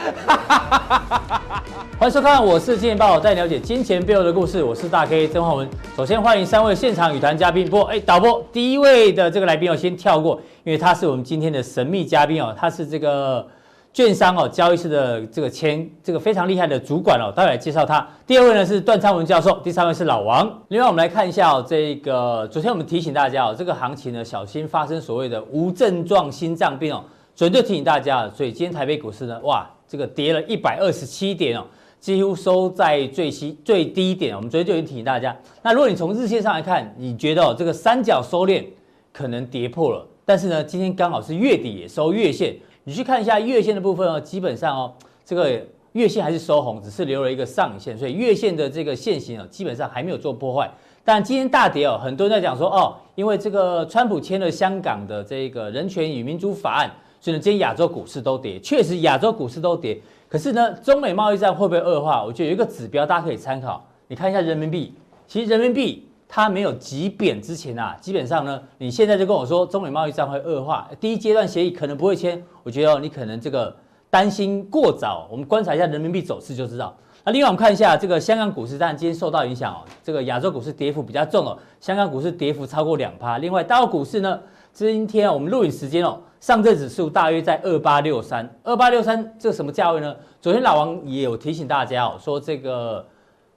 [1.98, 4.62] 欢迎收看，我是金钱爆，带你了解金钱背后的故事。
[4.62, 5.68] 我是大 K 曾焕文。
[5.96, 7.68] 首先欢迎三位现场与谈嘉宾。
[7.68, 13.46] 不，哎，导播第一位的这个来宾我先跳过，因为他是我们今天的神秘嘉宾哦，他是这个
[13.92, 18.06] 券商哦交易室的这个签这个非常厉害的主管哦，待会来介绍他。
[18.26, 20.50] 第二位呢是段昌文教授，第三位是老王。
[20.68, 27.04] 另外我们来看一下哦，这个昨天我们提醒大家哦，这个行情呢小心发生所谓的无症状心脏病哦。
[27.36, 31.66] 所以就提醒大家，所以今天台北股市呢，哇，这个跌了一百二十七点哦，
[31.98, 34.36] 几乎收在最低最低点。
[34.36, 38.64] 我们昨天就已经提醒大家，那如果你从日线上来看，你觉得，这个三角收敛
[39.12, 45.60] 可能跌破了，但是呢，今天刚好是月底也收月线，你去看一下月线的部分哦，基本上哦，这个
[45.94, 50.70] 月线还是收红，只是留了一个上影线，所以月线的这个线型哦，基本上还没有做破坏。
[51.04, 56.88] 但今天大跌哦，很多人在讲说哦，因为这个川普签了香港的这个人权与民主法案。
[57.20, 60.00] 所以呢，今天亚洲股市都跌，确实亚洲股市都跌。
[60.26, 62.24] 可是呢，中美贸易战会不会恶化？
[62.24, 64.94] 我觉得有一个指标大家可以参考，你看一下人民币。
[65.26, 72.42] 其实人民币它没有急贬之前啊，基本上呢，你现在就跟我说中美贸易战会恶化，第一阶段协议可能不会签。
[72.62, 73.76] 我觉得你可能这个
[74.08, 75.28] 担心过早。
[75.30, 76.96] 我们观察一下人民币走势就知道。
[77.22, 83.38] 那另外我们看一下这个香港股市，当然今天受到影响哦，这个亚洲股市跌幅比较重哦，香港股市跌幅超过两趴。
[83.38, 84.40] 另外大陆股市呢，
[84.72, 86.20] 今天我们录影时间哦。
[86.40, 90.16] 上证指数大约在二八六三，二八六三这什么价位呢？
[90.40, 93.04] 昨天老王也有提醒大家哦，说这个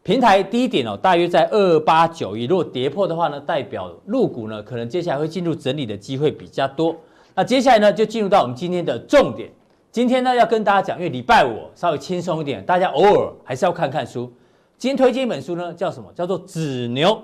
[0.02, 6.94] 平台低点哦，大约在二八九一，如果跌破的话呢，代表入股呢可能接下来会进入整理的机会比较多。
[7.34, 9.50] 那接下来呢，就进入到我们今天的重点。
[9.90, 14.30] 今天呢要跟大家讲，因为礼拜五稍微轻松一点，大家偶尔还是要看看书。
[14.78, 16.12] 今天推荐一本书呢，叫什么？
[16.14, 17.10] 叫做《纸牛》。《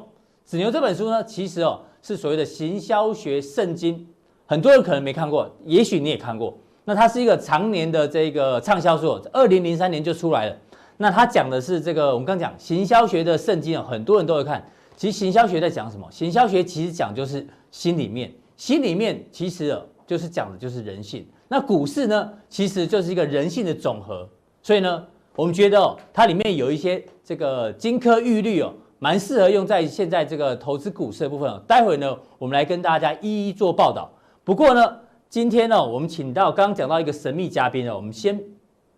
[0.46, 4.08] 纸牛》这本书呢，其实哦是所谓的行销学圣经。
[4.46, 6.58] 很多人可能没看过，也许你也看过。
[6.86, 10.58] 那它是一个常年的这个畅销书，二零零三年就出来了。
[10.98, 14.68] 那它讲的是这个，我们刚讲行销学的圣经啊，很多人都会看。
[14.98, 16.06] 其实行销学在讲什么？
[16.12, 21.26] 行销学其实讲就是心里面，心里面其实就是讲的就是人性。
[21.48, 24.28] 那股市呢，其实就是一个人性的总和。
[24.62, 25.06] 所以呢，
[25.36, 31.62] 我们觉得，它里面有一些这个金科玉律哦，蛮适合用在现在这个投资股市的部分。
[31.66, 34.12] 待会呢，我们来跟大家一一做报道。
[34.44, 34.96] 不过呢，
[35.30, 38.40] 今天呢，我们请到刚刚讲到一个神秘嘉宾哦，我们先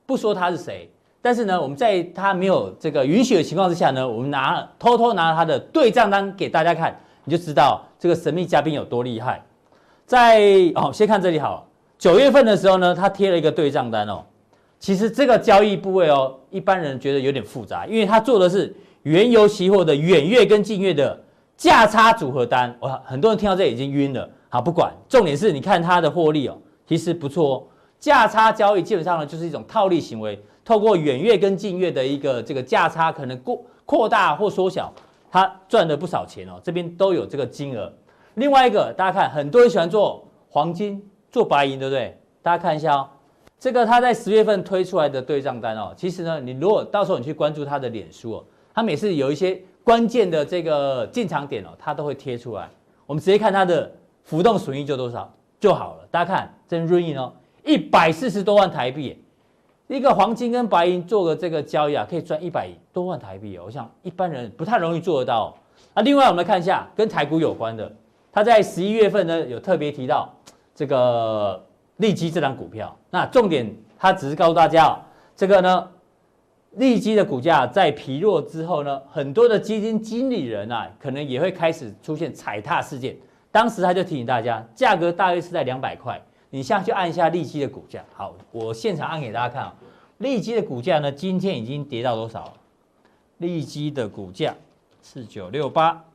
[0.06, 0.90] 不说他是谁，
[1.22, 9.44] 但是呢，我们在他没有这个允许的情况之下呢，我们拿偷偷拿他的对账单给大家看，你就知道这个神秘嘉宾有多厉害。
[10.06, 10.42] 在
[10.76, 14.24] 哦，先看这里好，九月份的时候呢，他贴了一个对账单哦，
[14.80, 21.20] 其实这个交易部位哦，一般人觉得有点复杂，因为他做的是原油期货的远月跟近月的
[21.58, 24.30] 价差组合单，哇，很多人听到这已经晕了。
[24.50, 27.64] 好，不管，重点是你看它的获利哦，其实不错哦。
[28.00, 34.92] 价差交易基本上呢，就是一种套利行为，透过远月跟近月的一个这个价差可能过扩大或缩小，
[35.32, 36.60] 它赚了不少钱哦。
[36.64, 37.92] 这边都有这个金额。
[38.36, 42.20] 另外一个，大家看，很多人喜欢做黄金、做白银，对不对？
[42.42, 43.08] 大家看一下哦，
[43.60, 52.70] 这个他在十月份推出来的对账单哦，其实呢，你如果到时候你去关注他的脸书哦，他每次有一些关键的这个进场点哦，他都会贴出来。
[53.06, 53.92] 我们直接看它的。
[54.24, 57.34] 浮动损益就多少就好了，大家看真润意哦，
[57.66, 59.18] 一百四十多万台币，
[59.88, 63.64] 一个黄金跟白银做个这个交易啊，可以赚一百多万台币哦。
[63.66, 65.58] 我想一般人不太容易做得到。
[65.96, 67.92] 那另外我们来看一下跟台股有关的，
[68.32, 70.32] 他在十一月份呢有特别提到
[70.76, 71.62] 这个
[71.98, 75.02] 利基这档股票，那重点他只是告诉大家哦，
[75.36, 75.90] 这个呢
[76.72, 83.16] 利基的股价在疲弱之后呢，很多的基金经理人啊，可能也会开始出现踩踏事件。
[83.52, 86.22] 当时他就提醒大家，价格大约是在两百块。
[86.50, 88.04] 你现在去按一下利基的股价。
[88.14, 89.76] 好，我现场按给大家看啊。
[90.20, 92.54] 利基的股价呢，今天已经跌到多少？
[93.40, 94.56] 利基的股价
[95.02, 96.06] 四九六八，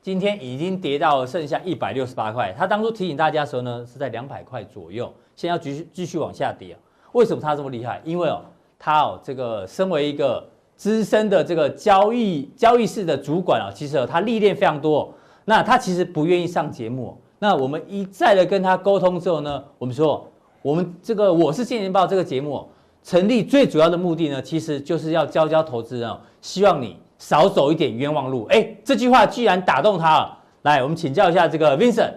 [0.00, 2.54] 今天已经跌到剩下一百六十八块。
[2.56, 5.12] 他当初提醒大家的时候呢，是在两百块左右。
[5.36, 6.76] 现在要继续继续往下跌。
[7.12, 8.00] 为什么他这么厉害？
[8.04, 8.42] 因为哦，
[8.84, 10.46] 他哦，这个身为一个
[10.76, 15.10] 资深的这个交易交易室的主管啊，其实，他历练非常多。
[15.46, 17.16] 那他其实不愿意上节目。
[17.38, 22.68] 那我们一再的跟他沟通之后呢，我们说，我们这个我是金钱报这个节目
[23.02, 28.44] 成立最主要的目的呢，其实就是要教教投资人哦，希望你少走一点冤枉路。
[28.50, 30.38] 哎，这句话居然打动他了。
[30.60, 32.12] 来，我们请教一下这个 Vincent。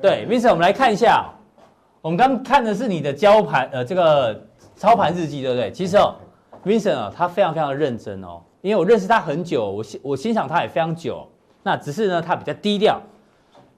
[0.00, 1.28] 对，Vincent，我们来看一下。
[2.00, 4.40] 我们刚看的是你的交盘，呃，这个
[4.82, 5.70] 操盘日记，对不对？
[5.70, 6.16] 其实哦
[6.64, 11.24] ，Vincent 啊，他非常非常的认真哦，因为我认识他很久，我欣我欣赏他也非常久。
[11.62, 13.00] 那只是呢，他比较低调。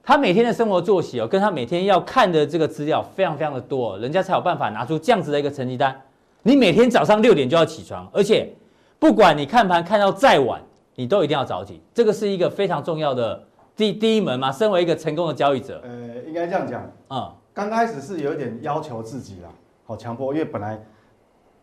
[0.03, 5.95] 他每天的生活作息哦，跟他每天要看的这个资料非常非常的多，人家才有办法拿出这样子的一个成绩单。
[6.41, 8.51] 你每天早上六点就要起床，而且
[8.97, 10.59] 不管你看盘看到再晚，
[10.95, 11.79] 你都一定要早起。
[11.93, 13.43] 这个是一个非常重要的
[13.75, 14.51] 第第一门嘛。
[14.51, 16.81] 身为一个成功的交易者，呃，应该这样讲，
[17.11, 19.49] 嗯，刚开始是有一点要求自己啦，
[19.85, 20.83] 好强迫，因为本来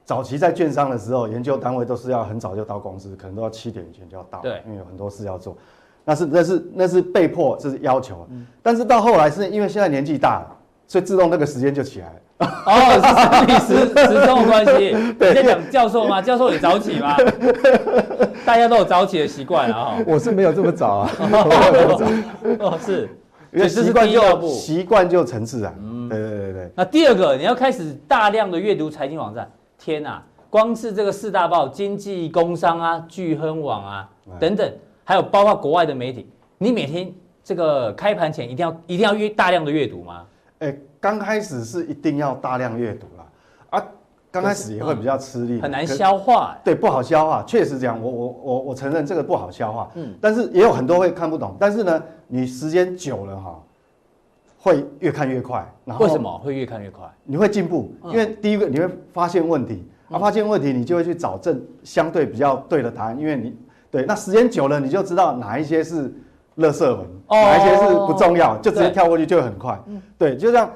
[0.04, 5.56] 早期在券商的时候，研究单位都是要很早就到公司，可能都要七点以前就要到，对，因为有很多事要做。
[6.04, 8.26] 那是那是那是被迫，这是要求。
[8.30, 10.56] 嗯，但是到后来是因为现在年纪大了，
[10.88, 12.12] 所以自动那个时间就起来了。
[12.66, 14.90] 哦，是时时钟的关系。
[15.16, 16.20] 对，你在讲教授吗？
[16.20, 17.16] 教授也早起吗？
[18.44, 19.96] 大家都有早起的习惯啊。
[20.04, 21.10] 我是没有这么早啊。
[22.58, 23.08] 哦，是，
[23.52, 25.72] 因为习惯就习惯就成自然。
[25.80, 26.72] 嗯，对对对对。
[26.74, 29.48] 那第二个，你要开始大量的阅读财经网站。
[29.82, 34.08] 天啊，光是这个四大报，经济、工商啊，聚亨网啊，
[34.38, 34.72] 等等。
[35.02, 37.12] 还有包括国外的媒体，你每天
[37.42, 40.24] 这个开盘前一定要一定要阅大量的阅读吗？
[40.60, 43.26] 哎，刚开始是一定要大量阅读啦，
[43.70, 43.84] 啊，
[44.30, 53.60] 刚开始也会比较吃力，很难消化，对，不好消化，确实这样，我我我我承认这个不好消化，嗯，但是也有很多会看不懂，但是呢，你时间久了哈，
[54.62, 57.02] 会越看越快，然后为什么会越看越快？
[57.24, 63.56] 你会进步，因为第一个你会发现问题，啊，发现问题你就会去找正相对比较对的答案，因为你。
[63.90, 66.08] 对，那时间久了，你就知道哪一些是
[66.56, 69.78] 垃圾文，哦、哪一些是不重要，就直接跳过去就会很快。
[70.16, 70.70] 对，对，就这样。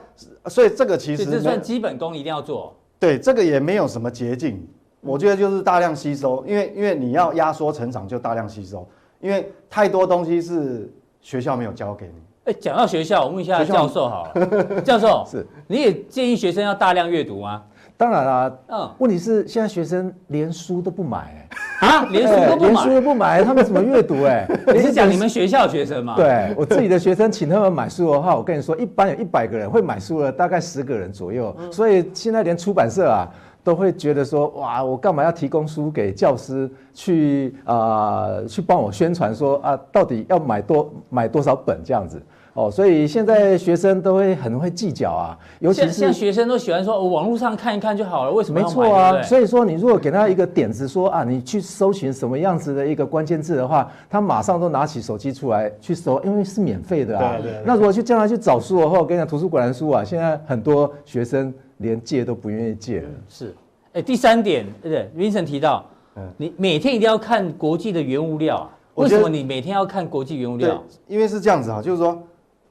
[0.49, 2.77] 所以这个其实这算基本功，一定要做。
[2.99, 4.62] 对，这个也没有什么捷径，
[5.00, 8.87] 我觉得就是大量吸收，因为因为你要压缩成长，就大量吸收，
[9.23, 10.93] 因为太多东西是
[11.23, 12.21] 学校没有教给你。
[12.46, 17.60] 哎，讲到学校，我问一下教授好了， 教授是，你也建议学生要大量阅读吗？
[17.96, 21.48] 当然啦，嗯，问题是现在学生连书都不买，
[21.81, 24.22] 欸，啊，连书都不买，连书都不买， 他们怎么阅读？
[24.22, 26.14] 哎，你是讲你们学校学生吗？
[26.14, 31.56] 对，我自己的学生，请他们买书的话，我跟你说，一般有一百个人会买书的，大概十个人左右。
[31.72, 33.28] 所以现在连出版社啊，
[33.64, 42.22] 都会觉得说，哇，我干嘛要提供书给教师去啊，呃，去帮我宣传说啊，到底要买多买多少本这样子。
[42.56, 48.58] 哦，所以现在学生都会很会计较啊，尤其是现在学生都喜欢说，我网络上看一看就好了，为什么？
[48.58, 57.37] 没错啊，所以说你如果给他一个点子说，啊，你去搜寻什么样子的一个关键字的话，他马上都拿起手机出来去搜，因为是免费的啊。
[57.37, 57.62] 对对，对。
[57.67, 63.09] 那如果去将来去找书的话，我跟你讲，图书馆的书啊，现在很多学生连借都不愿意借了。
[63.29, 63.55] 是，
[63.93, 65.85] 哎，第三点，对不对？Vincent 提到，
[66.17, 68.70] 嗯，你每天一定要看国际的原物料啊。
[68.94, 70.82] 为什么你每天要看国际原物料？
[71.06, 72.19] 因为是这样子哈，就是说。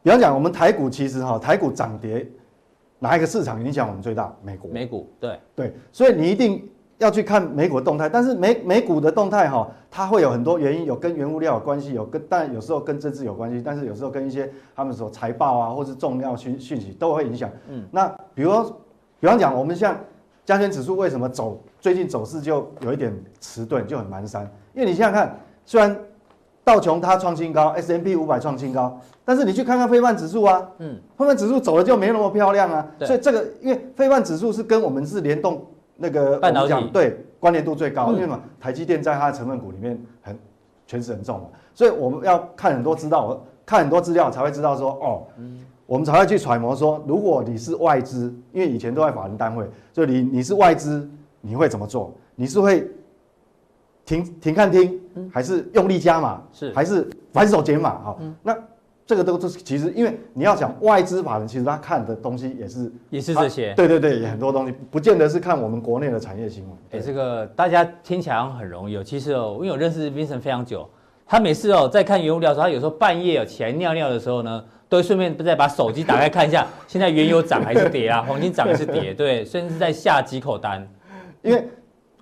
[0.06, 2.30] 比方讲，我们台股其实哈，台股涨跌，
[3.00, 4.32] 哪一个市场影响我们最大？
[4.44, 4.68] 美股。
[4.68, 6.70] 美股，对对，所以你一定
[7.00, 8.08] 要去看美股的动态。
[8.08, 17.50] 但是美美股的动态哈，它会有很多原因，有跟原物料有关系，有跟但有时候跟政治有关系，但是有时候跟一些他们所财报啊，或是重要讯讯息都会影响。
[17.68, 18.80] 嗯，那比如说，
[19.20, 20.00] 比方讲，我们像
[20.46, 24.44] 加权指数为什么走最近走势就有一点迟钝，就很蹒跚？
[24.76, 25.36] 因为你想想看，
[25.66, 25.98] 虽然
[26.66, 29.00] 道琼它创新高，S&P 五百创新高。
[29.24, 40.38] 但是你去看看费半指数啊，嗯，费半指数走的就没那么漂亮啊，所以这个因为费半指数是跟我们是联动那个半导体对关联度最高，嗯、因为嘛台积电在它的成分股里面很
[40.86, 51.08] 权势很重嘛，所以我们要看很多资料，看很多资料才会知道说哦，嗯、我们才会去揣摩说，如果你是外资，因为以前都在法人单位，所以你你是外资，
[51.42, 52.12] 你会怎么做？
[52.36, 52.88] 你是会
[54.06, 55.00] 停停看听，
[55.32, 56.42] 还是用力加码？
[56.52, 57.90] 是还是反手减码？
[58.00, 58.56] 哈，那。
[59.08, 66.76] 这个都都是其实，因为你要讲外资法人，其实他看的东西也是也是这些，对对对，也很多东西，不见得是看我们国内的产业新闻。
[66.90, 70.90] 哎，这个大家听起来很容易哦，其实哦，因为我认识 Vincent 非常久，
[71.28, 78.26] 他每次哦在看原物料的时候，他有时候半夜哦起来尿尿的时候呢，都会顺便再把手机打开看一下， 现在原油涨还是跌啊？
[78.28, 79.14] 黄金涨还是跌？
[79.14, 80.84] 对，甚至 在下几口单。
[81.44, 81.70] 因为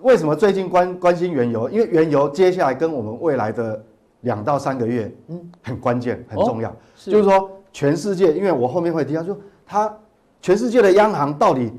[0.04, 1.68] 为什么最近关关心原油？
[1.68, 3.84] 因为原油接下来跟我们未来的。
[4.24, 6.74] 两到三个月，嗯，很关键，很重要。
[6.96, 9.94] 是就是说，全世界，因为我后面会提到，说它
[10.40, 11.70] 全世界的央行到底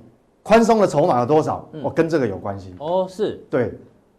[0.44, 1.68] 宽松的筹码有多少？
[1.82, 2.76] 哦，跟这个有关系。
[2.78, 3.74] 哦，是，对，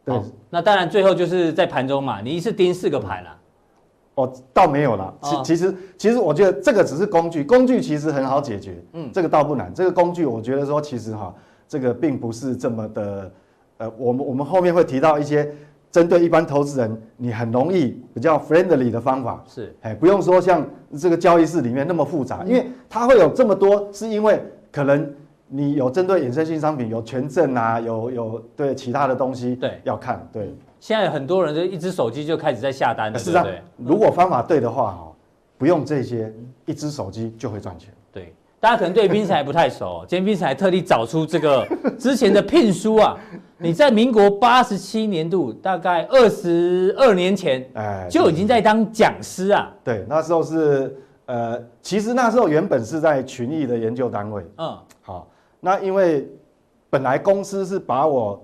[0.05, 0.21] 对。
[0.51, 3.39] 那当然，最后就是在盘中嘛，你一次盯四个盘了。
[4.17, 5.15] 哦，倒没有了。
[5.23, 8.83] 其其实其实我觉得这个只是工具，工具其实很好解决。
[8.95, 9.73] 嗯，这个倒不难。
[9.73, 11.33] 这个工具，我觉得说其实哈，
[11.69, 13.31] 这个并不是这么的。
[13.79, 15.51] 呃，我们我们后面会提到一些。
[15.89, 20.67] 针对一般投资人，你很容易比较 friendly 的方法是，哎，不用说像
[20.99, 25.11] 这个交易室里面那么复杂，因为它会有这么多，是因为可能
[25.49, 30.55] 你有针对衍生性商品，有权证啊，有有对其他的东西对要看对。
[30.81, 33.47] 现在很多人就一只手机就开始在下单了，是这样。
[33.79, 35.13] 如果方法对的话，哈，
[35.57, 36.31] 不用这些，
[36.67, 37.91] 一只手机就会赚钱。
[38.67, 41.65] 对，大家可能对彬财不太熟， 今天彬财特地找出这个
[41.97, 43.17] 之前的聘书啊，
[43.59, 49.73] 你在民国八十七年度，大概二十二年前，哎，就已经在当讲师啊。
[49.85, 50.97] 对，那时候是
[51.27, 54.45] 呃，其实那时候原本是在群益的研究单位。
[54.59, 55.29] 嗯，好，
[55.61, 56.29] 那因为
[56.91, 58.43] 本来公司是把我。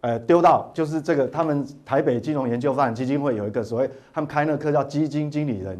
[0.00, 5.76] 呃，丢到就是这个，他们台北金融研究发展基金会有一个所谓，他们开那个课叫基金经理人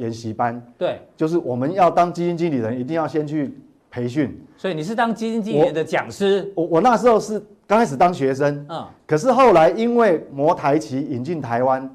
[0.00, 0.60] 研习班。
[0.76, 3.56] 对，就是我们要当基金经理人，一定要先去
[3.90, 4.36] 培训。
[4.56, 6.52] 所以你是当基金经理人的讲师？
[6.56, 11.88] 我我，我那时候是刚开始当学生，嗯，可是后来因为摩台期引进台湾，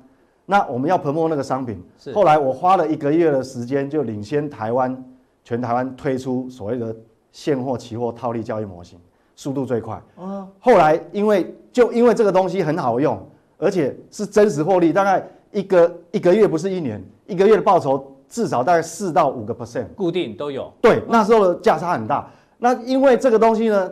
[0.46, 2.14] 那我们要 promote 那个商品，是。
[2.14, 5.04] 后来我花了一个月的时间，就领先台湾，
[5.44, 6.96] 全台湾推出所谓的
[7.32, 8.98] 现货、期货套利交易模型。
[9.38, 10.02] 速度最快。
[10.16, 10.48] 哦。
[10.60, 13.22] 后来因为就因为这个东西很好用，
[13.58, 15.22] 而且是真实获利，大概
[15.56, 20.72] 一个一个月不是一年，一个月的报酬至少大概四到五个 percent，固定都有。
[20.82, 22.30] 对，那时候的价差很大。
[22.58, 23.92] 那因为这个东西呢，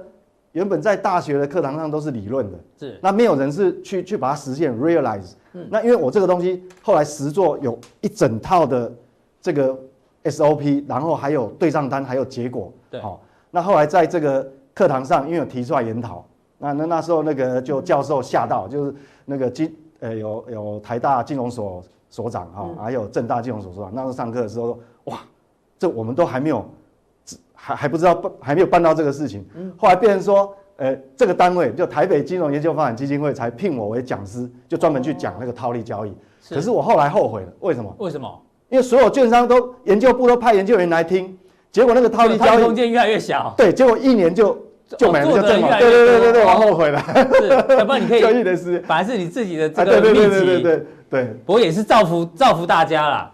[0.52, 3.00] 原本在大学的课堂上都是理论的，是。
[3.02, 5.32] 那没有人是去去把它实现 realize。
[5.54, 5.66] 嗯。
[5.72, 8.92] 那因为我这个东西后来实作有一整套的
[9.42, 9.76] 这个
[10.26, 12.72] SOP，然后还有对账单，还有结果。
[12.92, 13.00] 对。
[13.02, 14.48] 好，那后来在这个。
[14.76, 16.26] 课堂上，因为有提出来研讨，
[16.58, 19.72] 那那那时候那个就教授吓到，就是那个金
[20.04, 25.20] 呃有有台大金融所所长哈，还有正大金融所所长，那时候上课的时候说，哇，
[25.80, 26.66] 这我们都还没有，
[27.54, 29.46] 还还不知道办还没有办到这个事情，
[29.78, 36.14] 后来变成说，呃这个单位就台北金融研究发展基金会才聘我为讲师，就专门去讲那个套利交易。
[36.50, 37.96] 可是我后来后悔了，为什么？
[38.00, 38.42] 为什么？
[38.70, 41.38] 因为所有券商都研究部都派研究员来听。
[41.72, 44.56] 结果那个套利交易空间越来越小，对，结果一年就
[44.98, 47.00] 就没了，就这么，对对对对对，往后悔了。
[47.34, 51.26] 是，要不然你可以 交易的是，反而是你自己的这个秘籍，对对对对对对。
[51.46, 53.32] 不过也是造福造福大家啦。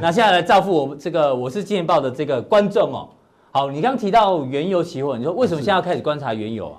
[0.00, 3.08] 那现在来造福我们这个我是金钱报的这个观众哦。
[3.50, 6.78] 好，你刚提到原油期货，你说为什么现在要开始观察原油啊？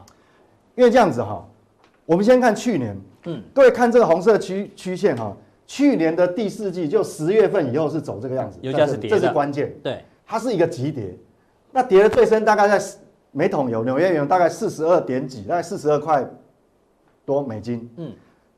[0.76, 1.46] 因为这样子哈，
[2.06, 5.36] 我们先看去年，嗯，各位看这个红色曲曲线哈，
[5.68, 10.04] 去年的第四季就十月份以后是走这个样子，油价是跌的，这是关键，对。
[10.26, 11.14] 它是一个急跌，
[11.74, 12.82] 那跌的最深大概在
[13.32, 16.26] 每桶油纽约原油大概四十二点几，大概四十二块
[17.26, 17.90] 多美金。
[17.98, 18.12] 嗯，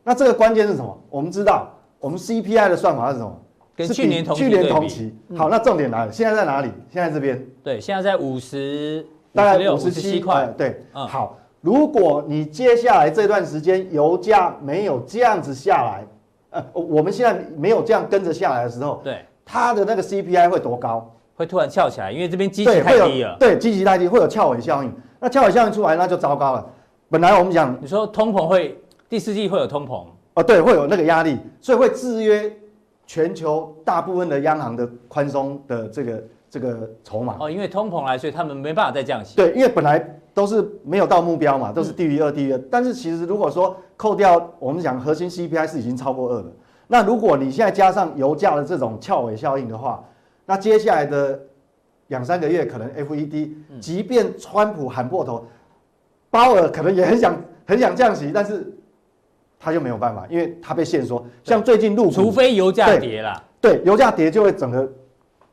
[0.04, 1.00] 那这个关键是什么？
[1.10, 3.40] 我们知道，我们 CPI 的算法是什么？
[3.76, 5.16] 跟去年同去年同期。
[5.36, 6.72] 好，那重点来了，现在在哪里？
[6.92, 7.44] 现在这边。
[7.64, 10.48] 对，现在在五十，大概五十七块。
[10.58, 16.06] 对，好，如果你接下来这段时间油价没有这样子下来，
[16.52, 21.13] 呃，我们现在没有这样跟着下来的时候，对，它的那个 CPI 会多高？
[21.36, 23.36] 会突然翘起来，因为这边基期太低了。
[23.40, 24.94] 对，基期太低会有翘尾效应。
[25.20, 26.66] 那翘尾效应出来，那就糟糕了。
[27.10, 32.52] 本来我们讲，你说通膨会第四季会有通膨哦，对，会有那个压力，所以会制约
[33.06, 37.38] 全球大部分的央行的宽松的这个这个筹码。
[37.40, 39.36] 哦，因为通膨来，所以他们没办法再降息。
[39.36, 40.00] 对，因为本来
[40.34, 42.58] 都是没有到目标嘛，都是低于二，低于二。
[42.72, 46.52] 但是其实如果说扣掉我们讲核心 CPI 是已经超过二了，
[46.88, 50.04] 那如果你现在加上油价的这种翘尾效应的话，
[50.46, 51.40] 那接下来的
[52.08, 55.48] 两三个月，可能 FED 即便川普喊破头，
[56.30, 58.72] 鲍尔可能也很想 很想降息，但是
[59.58, 61.26] 他就没有办法，因为他被限缩。
[61.44, 64.92] 像最近陆股，除非油价跌了，对，油价跌就会整个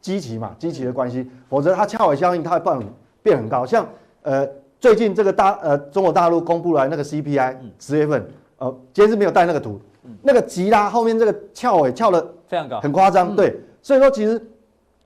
[0.00, 2.92] 基期嘛，基期的关系，否则它翘尾效应它会变
[3.22, 3.64] 变很高。
[3.64, 3.88] 像
[4.22, 4.46] 呃
[4.80, 8.28] 最近这个大呃中国大陆公布来那个 CPI 十月份，
[8.58, 9.80] 呃今天是没有带那个图，
[10.20, 14.44] 那个急拉后面这个翘尾翘的非常高，很夸张，对，所以说其实。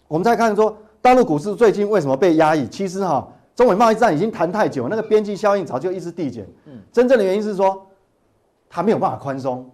[0.09, 2.67] 我们再看说，大陆股市最近为什么被压抑？
[2.69, 6.47] 其实哈，中美贸易战已经谈太久，那个边际效应早就一直递减。
[6.67, 7.87] 嗯，真正的原因是说，
[8.69, 9.69] 它没有办法宽松，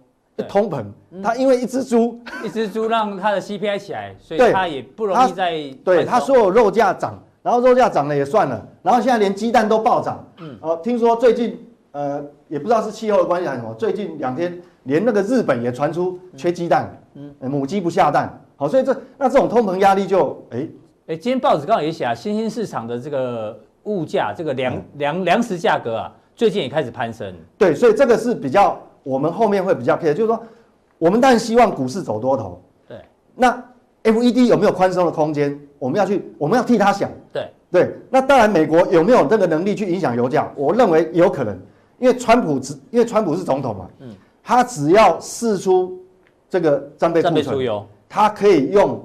[0.47, 0.83] 通膨。
[1.21, 5.51] 它因为一只猪，一只猪让它的 CPI 起来，所以它也不容易再。
[5.83, 10.25] 对，它所有肉价涨，然后肉价涨了也算了，然后现在连鸡蛋都暴涨。
[10.39, 11.59] 嗯，哦，听说最近
[11.91, 18.40] 呃，也不知道是气候的关系还是什么，最近两天连那个日本也传出缺鸡蛋，嗯，母鸡不下蛋。
[18.61, 20.67] 好，所以这那这种通膨压力就哎
[21.07, 27.33] 哎，今天报纸刚好也写啊，新兴市场的这个物价，这个粮粮粮食价格啊，最近也开始攀升。
[27.57, 30.39] 对，所以这个是比较我们后面会比较 care，就是说
[30.99, 32.61] 我们当然希望股市走多头。
[32.87, 32.97] 对。
[33.33, 33.51] 那
[34.03, 35.59] FED 有没有宽松的空间？
[35.79, 37.09] 我们要去，我们要替他想。
[37.33, 37.95] 对对。
[38.11, 40.51] 那当然，美国有没有这个能力去影响油价？
[40.55, 41.57] 我认为有可能，
[41.97, 43.89] 因为川普只因为川普是总统嘛。
[44.01, 44.09] 嗯。
[44.43, 45.99] 他只要释出
[46.47, 47.57] 这个战备库存，
[48.11, 49.01] 他可以用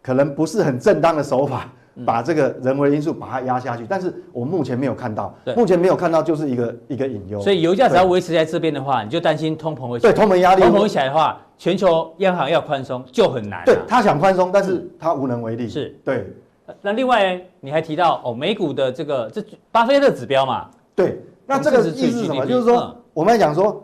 [0.00, 1.70] 可能不是很正当的手法。
[2.06, 7.38] 把这个人为因素把它压下去，但是我目前没有看到，目前没有看到就是一个一个隐忧。
[7.42, 13.62] 所以油价只要维持在这边的话，你就担心通膨会对通膨压力，通膨起来的话，全球央行要宽松就很难。
[13.66, 15.68] 对，他想宽松，但是他无能为力。
[15.68, 16.32] 是对。
[16.80, 20.70] 那另外你还提到哦，美股的这个这巴菲特指标嘛？
[20.94, 22.46] 对，那这个意思是什么？
[22.46, 23.82] 就是说我们来讲说，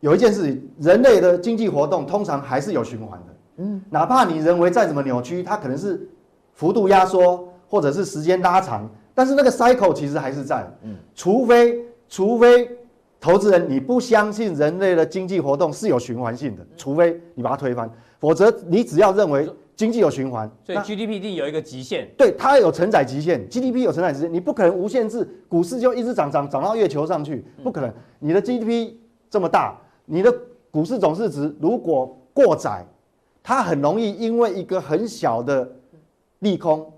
[0.00, 3.29] 有一件事情，人类的经济活动通常还是有循环的。
[3.60, 6.08] 嗯，哪怕你人为再怎么扭曲，它可能是。
[6.52, 10.70] 幅度压缩，或者是时间拉长，但是那个 cycle 其实还是在。
[10.82, 12.70] 嗯，除非除非
[13.18, 22.10] 投资人你不相信人类的经济活动是有循环性的，除非你把它推翻，否则你只要认为经济有循环，所以 GDP 一定有一个极限。
[22.18, 27.90] 对，它有承载极限，GDP 有承载极限，你不可能无限制，股市就一直涨涨涨到月球上去，不可能。
[28.18, 28.92] 你的 GDP
[29.30, 30.30] 这么大，你的
[30.70, 32.84] 股市总市值如果过载，
[33.42, 35.68] 它很容易因为一个很小的。
[36.40, 36.90] 利空，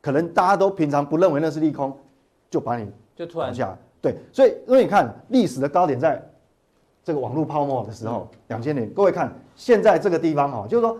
[0.00, 1.96] 可能大家都平常不认为那是利空，
[2.50, 3.78] 就把你就突然下来。
[4.00, 6.20] 对，所以因为你看历史的高点在
[7.04, 8.90] 这个网络泡沫的时候，两千年。
[8.90, 10.98] 各位看现在这个地方哈，就是说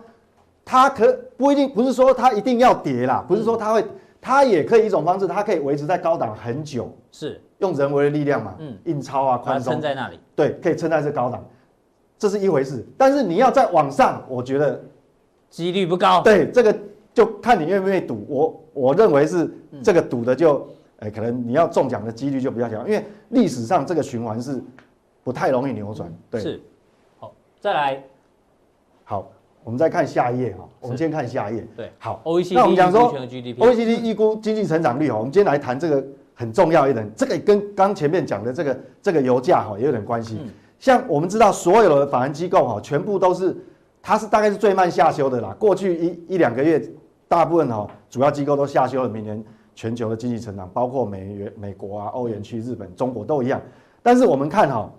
[0.63, 3.85] 它可不一定不是说它一定要跌啦，不是说它会，
[4.21, 11.43] 它也可以一种方式，它可以维持在高档很久，是用人为的力量嘛，嗯，印钞啊，宽松在那里，对，可以撑在这高档，
[12.19, 12.85] 这是一回事。
[12.95, 14.79] 但是你要再往上，我觉得
[15.49, 16.21] 几率不高。
[16.21, 16.77] 对这个。
[17.11, 19.51] 就看你愿不愿意赌，我我认为是
[19.83, 20.59] 这个赌的就，
[20.99, 24.63] 哎、欸，可能你要中奖的几率就比较小，因为历史上这个循环是
[25.23, 26.09] 不太容易扭转。
[26.29, 26.61] 对，是。
[27.17, 28.03] 好，再来，
[29.03, 29.29] 好，
[29.63, 31.67] 我们再看下一页哈，我们先看下一页。
[31.75, 36.01] 对，好，OECD 那我们讲说，OECD 预估经济成长率哈，我们今天来谈这个
[36.35, 40.39] 很重要一点，这个跟刚前面讲的这个这个油价哈也有点关系。
[40.79, 43.55] 像我们知道所有的法人机构哈，全部都是，
[44.01, 46.81] 它是大概是最慢下修的啦，过去一一两个月。
[47.27, 53.61] 大部分哈主要机构都下修了明年全球的经济成长，包括美元、美国啊、欧元区、日本、中国都一样。
[54.01, 54.91] 但是我们看哈，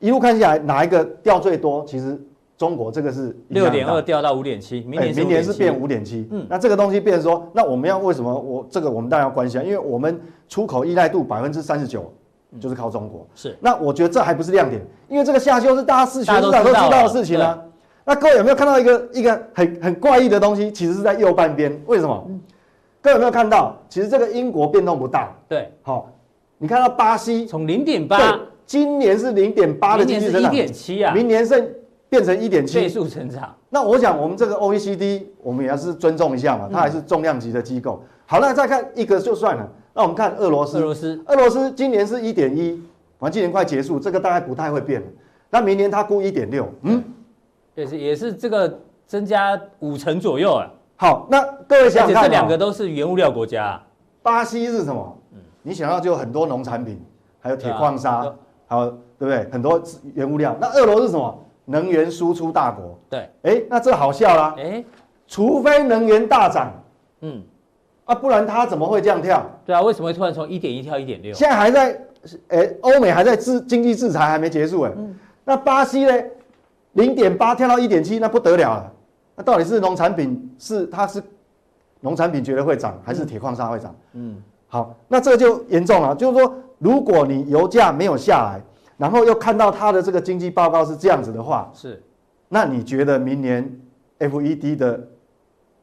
[0.00, 1.84] 一路看下来，哪一个掉最多？
[1.86, 2.20] 其实
[2.58, 6.26] 中国这个是六点二掉到五点七，明年明年是变五点七。
[6.32, 9.62] 嗯，那这个东西变成说，那我们要为什么我这个我们当然要关心啊？
[9.62, 12.12] 因为我们出口依赖度百分之三十九
[12.60, 13.26] 就是靠中国。
[13.34, 17.58] 是，那我觉得这还不是亮点，因为这个下修是大家事全市场都知道的事情啊。
[18.04, 20.72] 那各位有没有看到一个一个很很怪异的东西？
[20.72, 22.28] 其实是在右半边，为什么？
[23.00, 23.76] 各位有没有看到？
[23.88, 25.32] 其实这个英国变动不大。
[25.48, 26.10] 对，好，
[26.58, 33.54] 你看到巴西从零点八，今年是零点八的经济增长，一点七啊，明年是变成一点七倍速成长。
[33.68, 38.02] 那我想我们这个 OECD，我们也要是尊重一下嘛，它还是重量级的机构。
[38.26, 39.68] 好，那再看一个就算了。
[39.94, 42.82] 那我们看俄罗斯，俄罗斯，俄罗斯今年是一点一，
[43.18, 45.06] 反正今年快结束，这个大概不太会变了。
[45.50, 47.02] 那明年它估一点六，嗯。
[47.74, 50.68] 也是也是这个增加五成左右啊。
[50.96, 53.80] 好，那各位想想看，这两个都是原物料国家。
[54.22, 55.18] 巴西是什么？
[55.32, 57.02] 嗯，你想到就有很多农产品，
[57.40, 58.30] 还有铁矿砂，
[58.66, 59.48] 还有对不对？
[59.50, 59.82] 很多
[60.14, 60.54] 原物料。
[60.60, 61.44] 那俄罗斯是什么？
[61.64, 62.98] 能源输出大国。
[63.08, 64.54] 对，哎，那这好笑啦。
[64.58, 64.84] 哎，
[65.26, 66.72] 除非能源大涨，
[67.22, 67.42] 嗯，
[68.04, 69.44] 啊，不然它怎么会这样跳？
[69.64, 71.32] 对啊，为什么会突然从一点一跳一点六？
[71.32, 72.00] 现在还在，
[72.48, 74.92] 哎，欧美还在制经济制裁还没结束哎。
[74.96, 76.12] 嗯，那巴西呢？
[76.94, 78.92] 零点八跳到一点七，那不得了了。
[79.34, 81.22] 那到底是农产品是它是
[82.00, 83.94] 农产品觉得会涨，还是铁矿砂会涨？
[84.12, 84.36] 嗯，
[84.66, 86.14] 好，那这就严重了。
[86.14, 88.60] 就是说，如果你油价没有下来，
[88.98, 92.02] 然后又看到它的这个经济报告是这样子的话，是，
[92.48, 93.80] 那你觉得明年
[94.18, 95.08] FED 的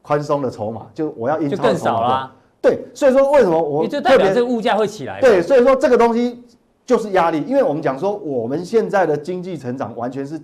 [0.02, 2.36] 宽松的筹码，就我要印钞就更少了啊。
[2.60, 5.20] 对，所以说为什么我就代表这个物价会起来？
[5.20, 6.42] 对，所以说这个东西
[6.84, 10.40] 就是压力，因为我们讲说我们现在的经济成长完全是。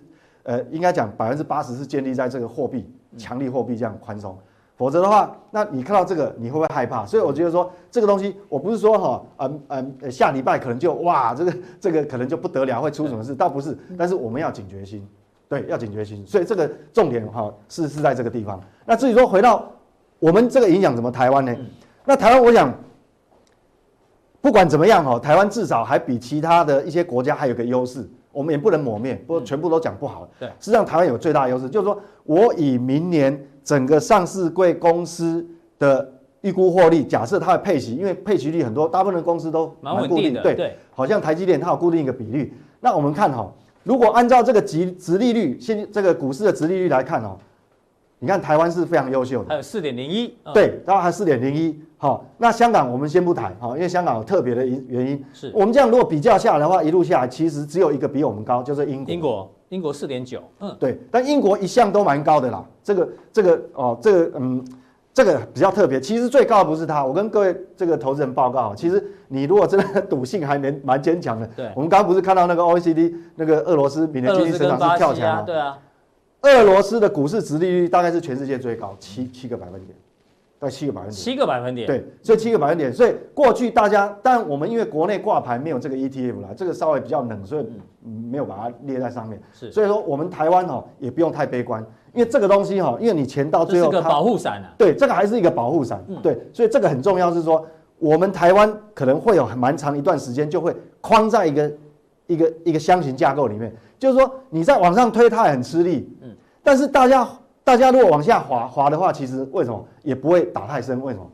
[0.49, 2.89] 呃，应该讲百分之八十是建立在这个货币
[3.19, 4.39] 强力货币这样宽松，
[4.77, 7.05] 否则的话，那你看到这个你会不会害怕？
[7.05, 13.35] 所以我觉得说这个东西，我不是说哈，嗯嗯，下礼拜可能就哇，这个这个可能就不得了，会出什么事？
[13.35, 15.05] 倒不是，但是我们要警觉心，
[15.49, 16.27] 对，要警觉心。
[16.27, 18.61] 所以这个重点哈是是在这个地方。
[18.85, 19.71] 那至于说回到
[20.19, 21.55] 我们这个影响怎么台湾呢？
[22.05, 22.73] 那台湾我想
[24.41, 28.09] 不管怎么样哈，台湾至少还比其他的一些国家还有个优势。
[28.33, 30.29] 我们也不能抹灭，不全部都讲不好。
[30.39, 35.43] 对，实际上台湾有最大的优势，就是说我以明年整个上市柜公司
[35.79, 36.07] 的
[36.43, 40.43] 预估获利，假设它的配息，因为配息率很多，大部分的公司都蛮固定的。
[40.43, 42.55] 对，好像台积电它有固定一个比率。
[42.79, 43.51] 那我们看哈，
[43.87, 47.39] 如果按照这个值值利率，现这个股市的值利率来看哦，
[48.19, 51.79] 你看台湾是非常优秀的，还有四点零一，对，然后还四点零一。
[51.97, 55.25] 好，那香港我们先不谈，哈，因为香港有特别的原因。
[55.33, 59.15] 是，我们这样如果比较下来的话，一路下来其实只有一个比我们高，就是英国。
[59.15, 62.65] 英国，英国四点九，嗯，对，但英国一向都蛮高的啦。
[62.83, 64.65] 这个这个哦，这个嗯，
[65.17, 65.99] 这个比较特别。
[65.99, 75.43] 其实最高的不是它，我跟各位这个投资人报告，其实你如果真的赌性还蛮蛮坚强的，对，我们刚刚不是看到那个 OECD 那个俄罗斯明年经济增长是跳墙吗？
[75.47, 75.79] 对啊，
[76.43, 79.97] 俄罗斯的股市殖利率大概是全世界最高，七七个百分点。
[80.59, 87.67] 大概七个百分点，七个百分点，对，所以七个百分点，所以过去大家，但我们因为国内挂牌没有这个 ETF 啦，这个稍微比较冷，所以
[88.03, 89.39] 没有把它列在上面。
[89.53, 91.85] 是，所以说我们台湾哦也不用太悲观，
[92.17, 94.75] 因为这个东西哈，因为你钱到最后，这是个保护伞啊。
[94.77, 96.05] 对，这个还是一个保护伞。
[96.23, 97.65] 对，所以这个很重要，是说
[97.99, 101.73] 我们台湾可能会有很蛮长一段时间就会框在一个
[102.27, 106.13] 一个一个箱型架构里面，就是说你在往上推它也很吃力。
[106.23, 107.29] 嗯，但是大家。
[107.67, 111.03] 大家如果往下滑滑的话，其实为什么也不会打太深？
[111.03, 111.29] 为什么？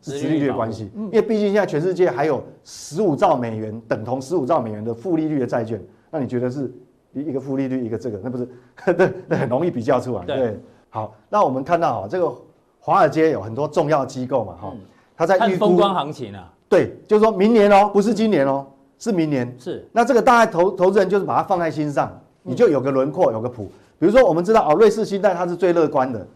[0.00, 0.90] 是殖利率的关系。
[0.94, 5.78] 因为毕竟现在全世界还有十五兆美元等同十五兆美元的负利率的债券，
[6.10, 6.72] 那你觉得是
[7.14, 8.48] 一一个负利率一个这个，那不是？
[8.94, 10.24] 对，那很容易比较出来。
[10.24, 10.60] 对。
[10.90, 12.32] 好，那我们看到啊，这个
[12.78, 14.72] 华尔街有很多重要机构嘛，哈，
[15.16, 16.52] 他在预估风光行情啊。
[16.68, 18.66] 对，就是说明年哦，不是今年哦，
[18.98, 19.52] 是明年。
[19.58, 19.88] 是。
[19.92, 23.70] 那这个大概投投资人就是把它放在心上，你就有个轮廓，有个谱。
[23.98, 26.26] 比如说，我们知道哦，瑞士信贷它是最乐观的，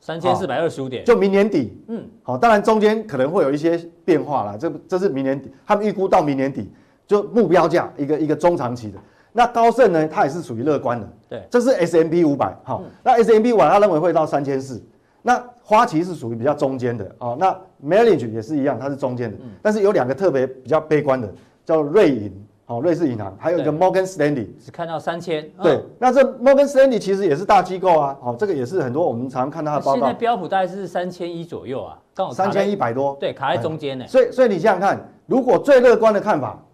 [0.00, 6.70] 三千四百二十五点，就明年底，嗯，好，当然中间可能会有一些变化啦，这这是明年底，他们预估到明年底
[7.06, 8.98] 就目标价一个一个中长期的。
[9.32, 14.82] 那高盛呢，它也是属于乐观的，对，这是 S M P 五百，好，那 S M P 五百他认为会到三千四，
[15.22, 17.50] 那花旗是属于比较中间的，哦，那
[17.84, 21.32] Merrill Lynch 也是一样，它是中间的，但是有两个特别比较悲观的，
[21.64, 22.46] 叫瑞银。
[22.66, 25.46] 哦，瑞士银行还有一个 Morgan Stanley，只看到三千。
[25.60, 28.16] 对，那这 Morgan Stanley 其实也是大机构啊。
[28.22, 29.98] 哦，这个也是很多我们常看到的报告。
[29.98, 33.16] 现在标普大概是三千一左右啊，刚好三千一百多。
[33.20, 34.06] 对，卡在中间呢。
[34.06, 36.64] 所以，所以你想想看，如果最乐观的看法，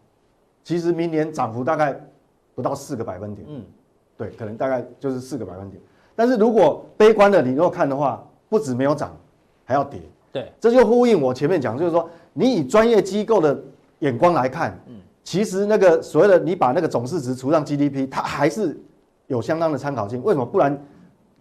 [0.62, 1.98] 其实明年涨幅大概
[2.58, 3.46] 不到四个百分点。
[3.48, 3.62] 嗯，
[4.16, 5.80] 对，可能大概就是四个百分点。
[6.16, 9.16] 但是如果悲观的你如果看的话，不止没有涨，
[9.64, 10.00] 还要跌。
[10.32, 13.56] 对，这就呼应我前面讲，就是说你以专业机构的
[14.00, 14.96] 眼光来看，嗯。
[15.22, 18.76] 其实那个所谓的你把那个总市值除上 GDP，它还是
[19.28, 20.20] 有相当的参考性。
[20.24, 20.44] 为什么？
[20.44, 20.76] 不然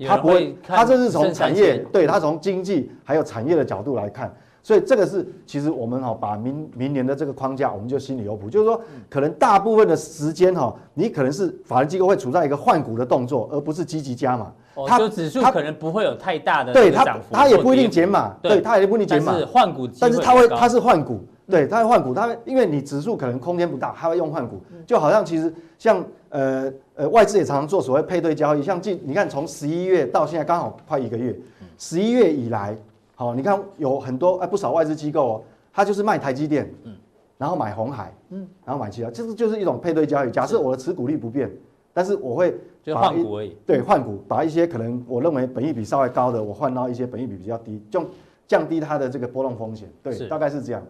[0.06, 4.32] 它不会，它这是从产业，对，它从经济还有产业的角度来看。
[4.67, 8.49] 所以这个是其实我们哈把明明年的这个框架，我们就心里有谱。
[8.49, 14.51] 就是说，可能大部分的时间哈，你可能是法人机构会处在一个换股的动作，而不是积极加码。
[14.86, 19.32] 它就指数可能不会有太大的对它，它也不一定减码，对它也不一定减码。
[19.32, 21.25] 但是换股，但是它会，它是换股。
[21.49, 31.34] 对，它会换股，它会因为你指数可能空间不大，它会用换股，就好像其实像呃呃外资也常常做所谓配对交易，像近你看从十一月到现在刚好快一个月，
[31.77, 32.75] 十一月以来，
[33.17, 36.95] 好，你看有很多哎不少外资机构哦，它就是卖台积电，嗯，
[37.36, 40.30] 然后买红海，嗯，然后买其他，就是就是一种配对交易。
[40.30, 41.51] 假设我的持股率不变，
[41.91, 48.06] 但是我会就换股而已，对，换股把一些可能我认为本益比稍微高的，我换到一些本益比比较低，就
[48.45, 50.84] 降低它的这个波动风险，对，大概是这样。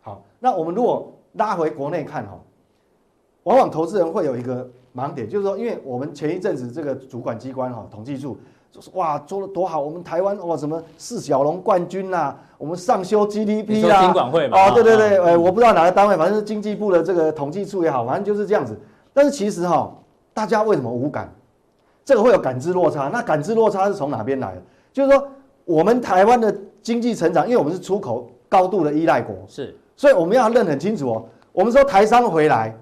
[0.00, 2.40] 好，那我们如果拉回国内看哈，
[3.42, 8.38] 往往投资人会有一个盲点，就是说，因为我们前一阵子这个主管机关哈统计处
[8.72, 18.78] 就说哇做的多好，我们台湾哇什么四小龙冠军呐、啊，我们上修 GDP 啦、啊，金管会嘛，哦对对对，呃我不知道哪个单位，反正是经济部的这个统计处也好，反正就是这样子。
[19.12, 19.92] 但是其实哈，
[20.32, 21.32] 大家为什么无感？
[22.04, 24.62] 这个会有感知落差，那感知落差是从哪边来的？
[24.92, 25.28] 就是说
[25.64, 26.52] 我们台湾的
[26.82, 29.76] 经济成长，因为我们是出口高度的依赖国，是。
[29.96, 31.24] 所以我们要认很清楚哦。
[31.52, 32.74] 我们说台商回来，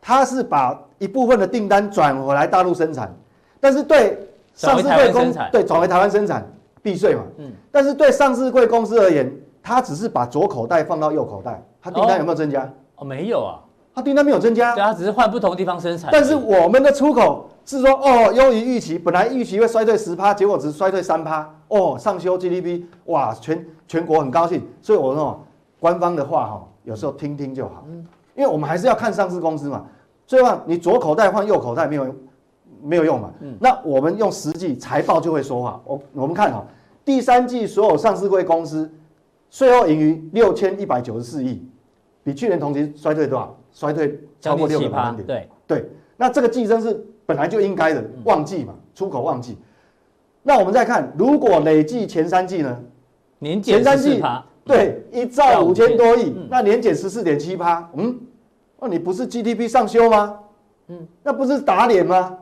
[0.00, 3.14] 他是把一部分的订单转回来大陆生产，
[3.60, 4.18] 但是对
[4.54, 6.46] 上市贵公司对转回台湾生产
[6.82, 7.22] 避税嘛。
[7.38, 7.52] 嗯。
[7.70, 9.30] 但是对上市贵公司而言，
[9.62, 12.72] 他只是把左口袋放到右口袋，他订单有没有增加？
[12.96, 13.60] 哦，没有啊，
[13.94, 14.74] 他订单没有增加。
[14.74, 16.10] 对，他只是换不同地方生产。
[16.12, 21.48] 但是我们的出口是说哦，优于预期，本来预期会衰退十趴，结果只是衰退三趴。
[21.68, 24.66] 哦，上修 GDP，哇，全全国很高兴。
[24.80, 25.40] 所以我说。
[25.80, 27.84] 官方的话哈，有时候听听就好，
[28.34, 29.84] 因为我们还是要看上市公司嘛。
[30.26, 32.06] 所以话你左口袋换右口袋没有
[32.84, 33.32] 没有用嘛。
[33.58, 35.80] 那我们用实际财报就会说话。
[35.84, 36.64] 我我们看哈，
[37.04, 38.90] 第三季所有上市柜公司
[39.50, 41.66] 税后盈余六千一百九十四亿，
[42.22, 43.56] 比去年同期衰退多少？
[43.72, 45.26] 衰退超过六个百分点。
[45.26, 49.58] 对对，那这个季增是本来就应该的，旺季嘛，出口旺季。
[50.42, 52.78] 那我们再看，如果累计前三季呢？
[53.38, 54.44] 年减十四趴。
[54.64, 58.18] 对，一兆五千多亿，那年减十四点七趴，嗯，
[58.80, 60.38] 那你不是 GDP 上修吗？
[60.88, 62.38] 嗯，那不是打脸吗？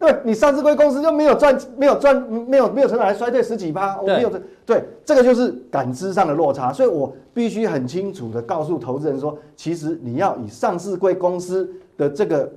[0.00, 12.50] 嗯，对，你上市柜公司就没有赚，没有赚，没有没有成长，还衰退十几趴，我没有这，对，这个就是感知上的落差，所以我必须很清楚的告诉投资人说，其实你要以上市柜公司的这个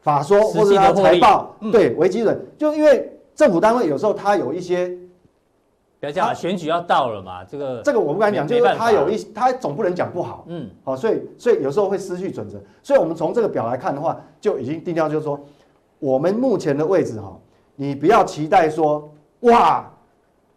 [0.00, 4.88] 法说或者他财报，对为基准，就因为政府单位有时候它有一些，
[6.00, 15.38] 不要讲选举要到了嘛，这个这个我不敢讲，就是他有一他总不能讲不好，嗯，好，所以所以有时候会失去准则，所以我们从这个表来看的话，就已经定调，就是说
[15.98, 17.38] 我们目前的位置哈，
[17.74, 19.90] 你不要期待说哇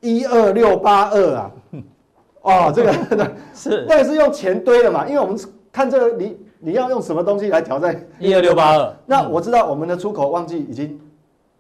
[0.02, 1.52] 一二六八二啊，
[2.42, 2.94] 哦，这个
[3.54, 3.86] 是。
[3.88, 5.40] 那个是用钱堆的嘛，因为我们
[5.72, 6.38] 看这个你。
[6.62, 8.94] 你要用什么东西来挑战 一二六八二？
[9.06, 11.00] 那我知道我们的出口旺季已经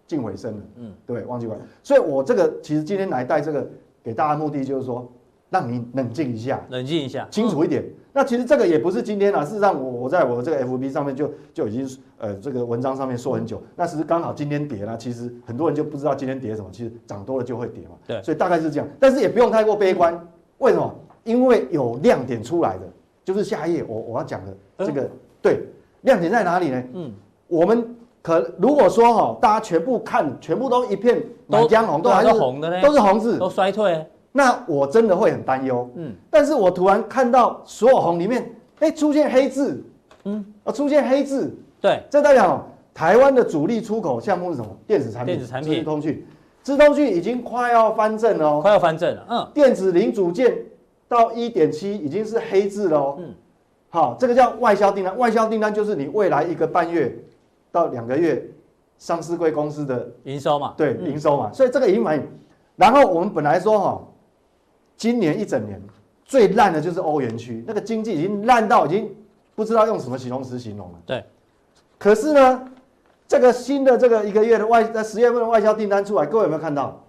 [0.05, 3.65] 近尾声了，嗯，对，旺季完，所以我这个其实今天来带这个
[4.03, 5.09] 给大家目的就是说，
[5.49, 7.83] 让你冷静一下，冷静一下，清楚一点。
[8.13, 20.19] 那其实这个也不是今天啊，事实上我我在我这个 FB 上面就就已经呃这个文章上面说很久，那其实刚好今天跌了，其实很多人就不知道今天跌什么，其实涨多了就会跌嘛，对，所以大概是这样，但是也不用太过悲观，
[20.57, 20.93] 为什么？
[21.23, 22.83] 因为有亮点出来的。
[23.25, 25.63] 就是下一页我我要讲的这个、嗯、对
[26.01, 26.83] 亮点在哪里呢？
[26.93, 27.13] 嗯，
[27.47, 35.89] 我们可如果说哈，大家全部看全部都一片满江红，都还是红的呢，都是红字，都衰退，那我真的会很担忧。
[35.95, 39.83] 嗯，但是我突然看到所有红里面，哎，出现黑字，
[40.25, 44.67] 嗯，啊，出现黑字，对，这代表台湾的主力出口项目是什么？
[44.85, 46.27] 电子产品、电子产品、资通讯、
[46.63, 49.25] 资通讯已经快要翻正了，快要翻正了。
[49.29, 50.57] 嗯，电子零组件。
[51.09, 53.15] 到一点七已经是黑字了哦。
[53.17, 53.33] 嗯，
[53.89, 55.17] 好，这个叫外销订单。
[55.17, 57.11] 外销订单就是你未来一个半月
[57.71, 58.47] 到两个月
[58.99, 60.75] 上市柜公司的营收嘛？
[60.77, 61.51] 对，营收嘛。
[61.51, 62.23] 所以这个已经反映。
[62.75, 64.07] 然后我们本来说哈，
[64.99, 65.81] 今年一整年
[66.25, 69.09] 最烂的就是欧元区，那个经济已经烂到已经
[69.55, 70.99] 不知道用什么形容词形容了。
[71.05, 71.23] 对。
[71.97, 72.69] 可是呢，
[73.25, 77.01] 这个新的这个一个月的外在十月份的外销订单出来，各位有没有看到？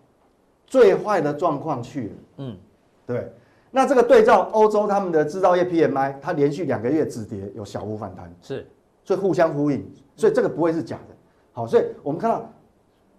[0.67, 2.15] 最坏的状况去了。
[2.37, 2.57] 嗯，
[3.05, 3.33] 对。
[3.73, 8.65] 那这个对照欧洲他们的制造业 PMI，它连续两个月止跌，有小幅反弹，是，
[9.05, 11.15] 所以互相呼应，所以这个不会是假的。
[11.53, 12.49] 好，所以我们看到，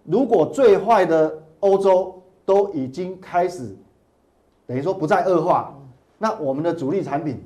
[0.04, 3.76] 如果最坏的欧洲都已经开始，
[4.66, 5.74] 等于说不再恶化，
[6.18, 7.42] 那我们的主力产品，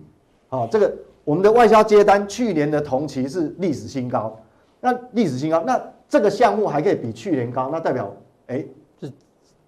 [0.48, 0.92] 好，这个
[1.24, 4.38] 我们的外销接单去年的同期是历史新高，
[4.80, 8.12] 那历史新高，那这个项目还可以比去年高，那代表，
[8.46, 8.64] 哎，
[9.00, 9.08] 这，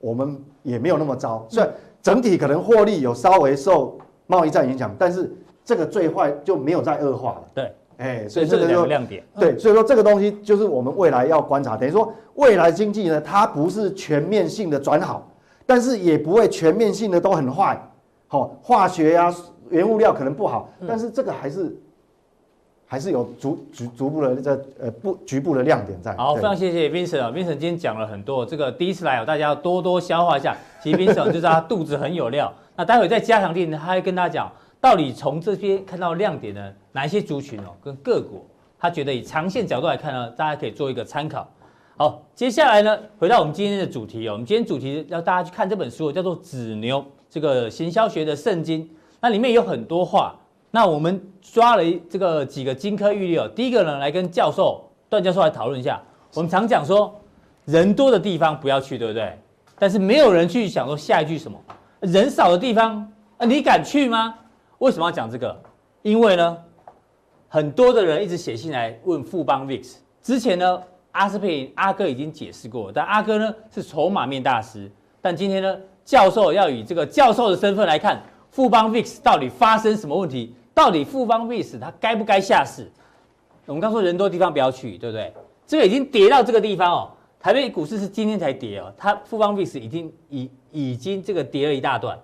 [0.01, 1.69] 我们也没有那么糟，所以。
[2.01, 5.31] 整体可能获利有稍微受贸易战影响，但是
[5.65, 7.45] 这个最坏就没有再恶化了。
[7.53, 9.23] 对，哎，所以这个就亮点。
[9.35, 11.77] 对，所以说这个东西就是我们未来要观察。
[11.77, 15.28] 等于说未来经济呢，它不是全面性的转好，
[15.69, 17.79] 但是也不会全面性的都很坏。
[18.27, 19.33] 好，化学呀、
[19.69, 21.77] 原物料可能不好，但是这个还是。
[22.91, 26.17] 还是有逐逐逐步的这呃不局部的亮点在。
[26.17, 30.57] 好，非常谢谢 Vincent 啊，Vincent 今天讲了很多，这个第一次来哦，大家要多多消化一下。
[30.83, 32.51] 其实 Vincent 就是他肚子很有料。
[32.75, 38.43] 那待会在加强錠呢，他会跟大家讲，到底从这边看到亮点呢，哪一些族群哦跟各国，
[38.79, 41.47] 他觉得以长线角度来看呢，大家可以做一个参考。
[41.99, 48.89] 好，接下来呢，回到我们今天的主题哦，我们今天主题要大家去看这本书，叫做《子牛》，这个行销学的圣经，
[49.21, 50.39] 那里面有很多话。
[50.71, 53.49] 那我们抓了这个几个金科玉律哦。
[53.49, 56.01] 第一个呢，来跟教授段教授来讨论一下。
[56.35, 57.13] 我们常讲说，
[57.65, 59.37] 人多的地方不要去，对不对？
[59.77, 61.59] 但是没有人去想说下一句什么？
[61.99, 64.37] 人少的地方，啊，你敢去吗？
[64.79, 65.61] 为什么要讲这个？
[66.03, 66.59] 因为呢，
[67.49, 69.97] 很多的人一直写信来问富邦 VIX。
[70.23, 70.81] 之前呢，
[71.19, 74.89] 阿司匹林阿哥已经解释过，但阿哥呢是筹码面大师。
[75.21, 80.55] 但今天呢，教授要以这个教授的身份来看富邦 VIX 到底发生什么问题。
[80.73, 82.89] 到底富邦 VIX 它该不该下市？
[83.67, 85.35] 我们刚说人多地方不要去，对不对？
[85.67, 87.11] 这个已经跌到这个地方哦。
[87.41, 92.17] 台北股市是今天才跌哦，它富邦 VIX 已经已已经这个跌了一大段。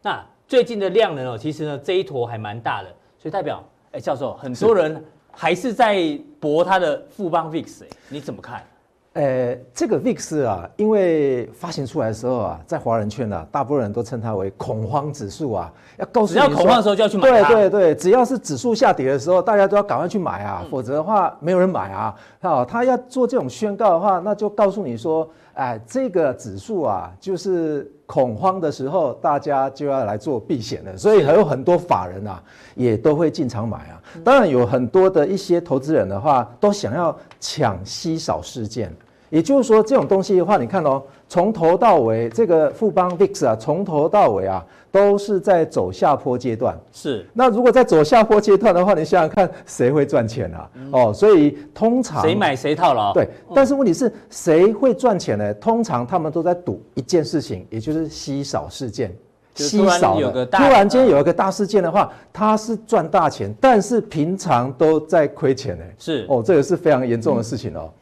[0.00, 8.62] 那最近的量能哦，其实呢这一坨还蛮大的，所以代表哎，教授很多人还是在博它的富邦 VIX，你怎么看？
[9.14, 17.22] 呃，这个 VIX 啊，因为发行出来的时候啊，在华人圈啊，大部分人都称它为恐慌指数啊，要告诉你，只要恐慌的时候就要去买。
[17.28, 22.14] 对对对，只要是指数下跌的时候，大家都要赶快去买啊，否则的话没有人买啊。
[22.40, 32.40] 好，他要做这种宣告的话，那就告诉你说，哎，这个指数啊，就是恐慌的时候，大家就要来做避险了，所以还有很多法人啊，
[32.76, 34.00] 也都会进场买啊。
[34.22, 38.94] 当然有很多的一些投资人的话，都想要抢稀少事件。
[39.30, 46.74] 也就是说，这种东西的话，你看哦，从头到尾，这个富邦 VIX 啊，从头到尾啊，都是在走下坡阶段。
[46.90, 47.26] 是。
[47.34, 50.70] 那如果在走下坡阶段的话，你想想看，谁会赚钱啊？
[50.74, 53.12] 嗯、哦，所以通常谁买谁套牢。
[53.12, 53.28] 对。
[53.54, 55.52] 但是问题是，谁会赚钱呢？
[55.54, 59.14] 通常他们都在赌一件事情，也就是稀少事件。
[59.54, 65.84] 稀少的，突然间有一个大事件的话，他是赚大钱，但是平常都在亏钱呢。
[65.98, 67.80] 是哦，这个是非常严重的事情哦。
[67.82, 67.97] 嗯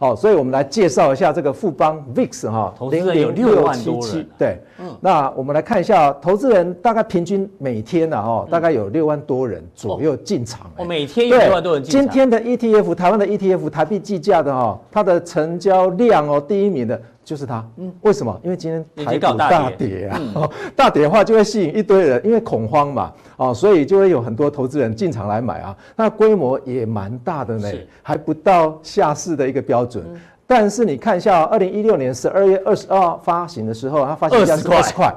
[0.00, 12.02] 好，所以我们来介绍一下这个富邦 VIX 哈，零点六万多人，对，嗯，那我们来看一下，投资人大概平均每天呢，哈，大概有六万多人左右进场，哦，每天有六万多人进场。
[12.02, 17.00] 今天的 ETF，台湾的 ETF，台币计价的哈，它的成交量哦，第一名的。
[17.22, 18.40] 就是它，嗯，为什么？
[18.42, 25.76] 因为今天台股大跌啊，嗯、大跌的话就会吸引一堆人，因为恐慌嘛，哦，所以就会有很多投资人进场来买啊。
[25.94, 27.70] 那规模也蛮大的呢，
[28.02, 30.04] 还不到下市的一个标准。
[30.08, 35.14] 嗯、但是你看一下，二零一六年十二月二十二号发行的时候，它发行价是二十块，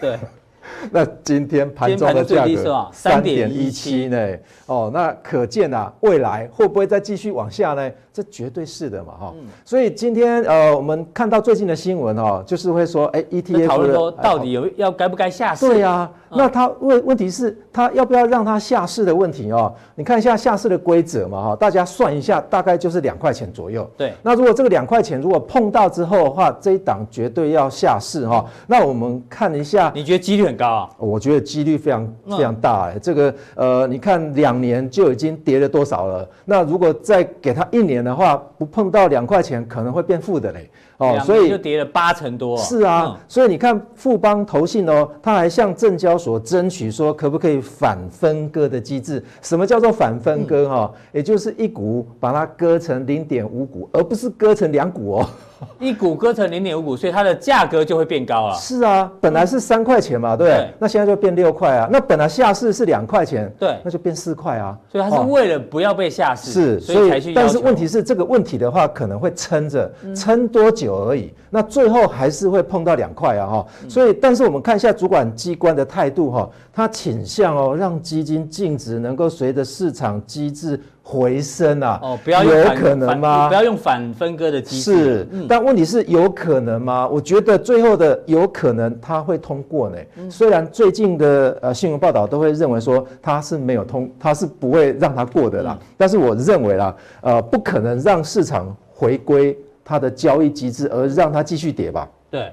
[0.00, 0.18] 对。
[0.90, 4.28] 那今天盘中的价格三点一七呢？
[4.66, 7.88] 哦，那可见啊，未来会不会再继续往下呢？
[8.12, 9.34] 这绝对是的嘛，哈。
[9.64, 15.66] 所以今天呃，我们看到最近的新闻哦，就是会说，哎，ETF 讨论说到底有要该不该下市？
[15.66, 16.10] 对呀。
[16.34, 19.70] 那他问问题是，他要不要让他下市的问题哦？
[19.94, 23.86] 你看一下下市的规则嘛，哈，大家算一下，大概就是两块钱左右。
[23.98, 24.14] 对。
[24.22, 28.46] 那如果这个两块钱如果碰到之后的话，这一档绝对要下市哈。
[28.66, 30.90] 那我们看一下，你觉得几率很高啊？
[30.96, 32.98] 我觉得几率非常非常大哎。
[32.98, 36.26] 这个呃，你看两年就已经跌了多少了？
[36.46, 40.70] 那如果再给他一年的话，不碰到两块钱，可能会变负的嘞。
[40.98, 42.56] 哦，所以就跌了八成多。
[42.56, 49.22] 是啊，所以你看富邦投信哦，他还向证交所争取说，可不可以反分割的机制？
[49.40, 50.68] 什么叫做反分割？
[50.68, 55.26] 哈，也就是一股把它割成零点五股，而不是割成两股哦。
[55.80, 58.54] 一股割成零点五股，所以它的价格就会变高了。
[58.54, 60.70] 是啊，本来是三块钱嘛，对不对？
[60.78, 61.88] 那现在就变六块啊。
[61.90, 64.78] 那本来下市是两块钱，对，那就变四块啊。
[64.90, 67.34] 所以它是为了不要被下市，是，所以才去。
[67.34, 71.32] 但是问题是这个问题的话，可能会撑着，撑多久而已。
[71.50, 73.66] 那最后还是会碰到两块啊，哈。
[73.88, 80.80] 所以，但是我们看一下主管机关的态度哈，它倾向哦，让基金净值能够随着市场机制。
[81.04, 81.98] 回升啊？
[82.00, 83.48] 哦，不要用有可能吗？
[83.48, 84.94] 不要用反分割的机制。
[84.94, 87.08] 是，嗯、但问题是有可能吗？
[87.08, 89.96] 我觉得最后的有可能它会通过呢。
[90.16, 95.76] 嗯、虽然最近的呃新闻报道都会认为说它是没有通，它是不会让它过的啦。
[95.80, 102.08] 嗯、但是我认为啦，呃，不可能让市场回归它的交易机制，而让它继续跌吧。
[102.30, 102.52] 对。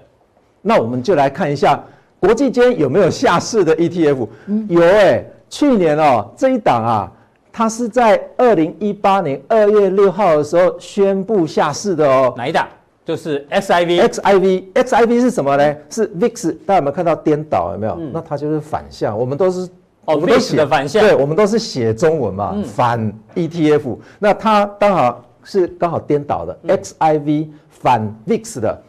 [0.62, 1.80] 那我们就来看一下
[2.20, 4.28] 国际间有没有下市的 ETF。
[4.48, 7.12] 嗯、有哎、欸，去年哦这一档啊。
[7.52, 12.34] 它是在二零一八年二月六号的时候宣布下市的哦。
[12.38, 12.68] 哪一档？
[13.04, 14.08] 就是 XIV。
[14.08, 15.76] XIV，XIV 是什么呢？
[15.90, 16.56] 是 VIX。
[16.66, 17.72] 大家有没有看到颠倒？
[17.74, 17.96] 有没有？
[18.00, 19.18] 嗯、那它就是反向。
[19.18, 19.68] 我们都是
[20.06, 21.02] 哦，VIX 的反向。
[21.02, 23.98] 对，我们都是写中文嘛，嗯、反 ETF。
[24.20, 28.82] 那它刚好是刚好颠倒的、嗯、XIV 反 VIX 的。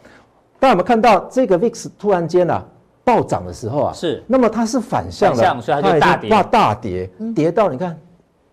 [0.59, 2.63] 大家有没有看到这个 VIX 突然间啊
[3.03, 3.93] 暴涨的时候啊？
[3.93, 4.23] 是。
[4.27, 6.29] 那么它是反向的，反向，所以它就大跌。
[6.29, 7.97] 哇，大跌，跌到你看。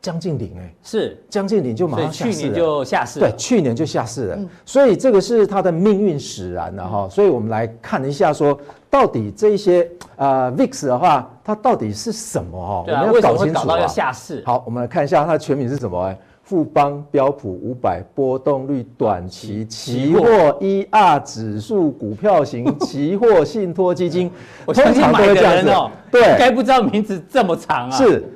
[0.01, 7.09] 将近零哎，是将近零就马上下市了，去年就下市了，对，去年就下市了，嗯、所以这个是它的命运使然了哈。
[7.09, 8.59] 所以我们来看一下，说
[8.89, 12.85] 到底这一些呃 VIX 的话，它到底是什么哈？
[12.87, 13.63] 对啊、我们要搞清楚啊。
[13.65, 14.43] 搞到要下市。
[14.47, 16.01] 好，我们来看一下它的全名是什么？
[16.05, 20.23] 哎，富邦标普五百波动率短期期货
[20.61, 24.31] ER 指数股票型 期货信托基金。
[24.65, 27.97] 我相信买的人哦，对，该不知道名字这么长啊。
[27.97, 28.33] 是。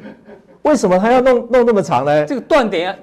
[0.63, 2.25] 为什么他要弄弄那么长呢？
[2.25, 2.97] 这个断点，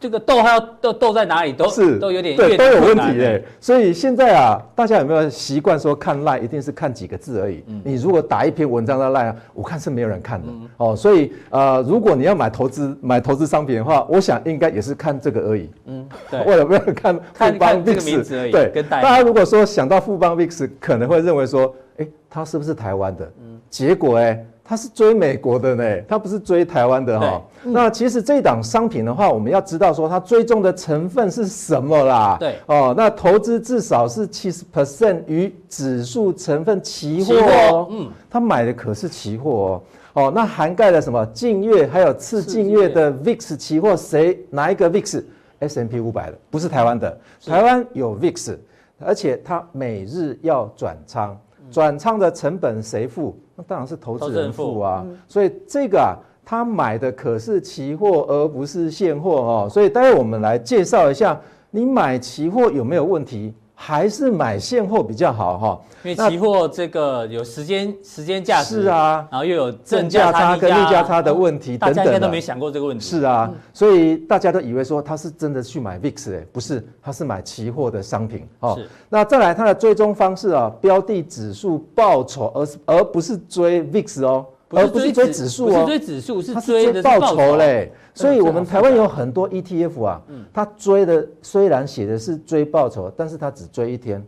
[0.00, 3.40] 这个逗号要逗逗在哪里都是都有点对都有问题哎。
[3.60, 7.62] 所以现在啊，大家有没有习惯说看 LINE 一定是看几个字而已？
[7.68, 10.96] 嗯、你如果打一篇文章的 LINE 啊，我看是没有人看的、嗯、哦。
[10.96, 15.70] 所以呃，如果你要买投资买投资商品的话，我想应该也是看这个而已。
[15.86, 16.42] 嗯， 对。
[16.44, 18.50] 为了没有看 富邦 VIX 而已。
[18.50, 23.32] 对，跟大家如果说想到富邦 VIX，可能会认为说，哎，它是不是台湾的？
[23.40, 24.44] 嗯，结果哎。
[24.64, 27.42] 它是追美国的呢，它不是追台湾的哈。
[27.64, 32.36] 嗯、那其实这档商品的话，我们要知道说它追踪的成分是什么啦。
[32.38, 37.88] 对哦，那投资至少是七十 percent 于指数成分期货哦。
[37.90, 39.82] 嗯，他买的可是期货哦。
[40.14, 41.24] 哦，那涵盖了什么？
[41.26, 47.18] 近月还有次近月的 VIX 期货，谁哪一个 VIX？S&P 五百的，不是台湾的。
[47.46, 48.58] 台湾有 VIX，
[48.98, 51.38] 而且它每日要转仓，
[51.70, 53.36] 转仓的成本谁付？
[53.56, 59.68] 那当然是投资人付啊，所以这个啊，他买的可是期货，而不是现货哦。
[59.70, 61.40] 所以待会我们来介绍一下，
[61.70, 63.54] 你买期货有没有问题？
[63.74, 65.80] 还是买现货比较好哈？
[66.04, 73.04] 因为期货这个有时间时间价值是啊，然后又有正价差跟逆价差的问题等等，大家应该都没想过这个问题。
[73.04, 78.78] 是啊，所以大家都以为说他是真的去买 VIX 哎，不是，他是买期货的商品哦。
[79.08, 84.46] 那再来它的追踪方式啊，标的指数报酬，而而不是追 VIX 哦。
[84.72, 87.92] 而不是追指数哦，不是追指数，是追的报酬嘞。
[88.14, 94.24] 所以，我们台湾有很多 ETF 啊，它追的虽然写的是追报酬，但是它只追一天。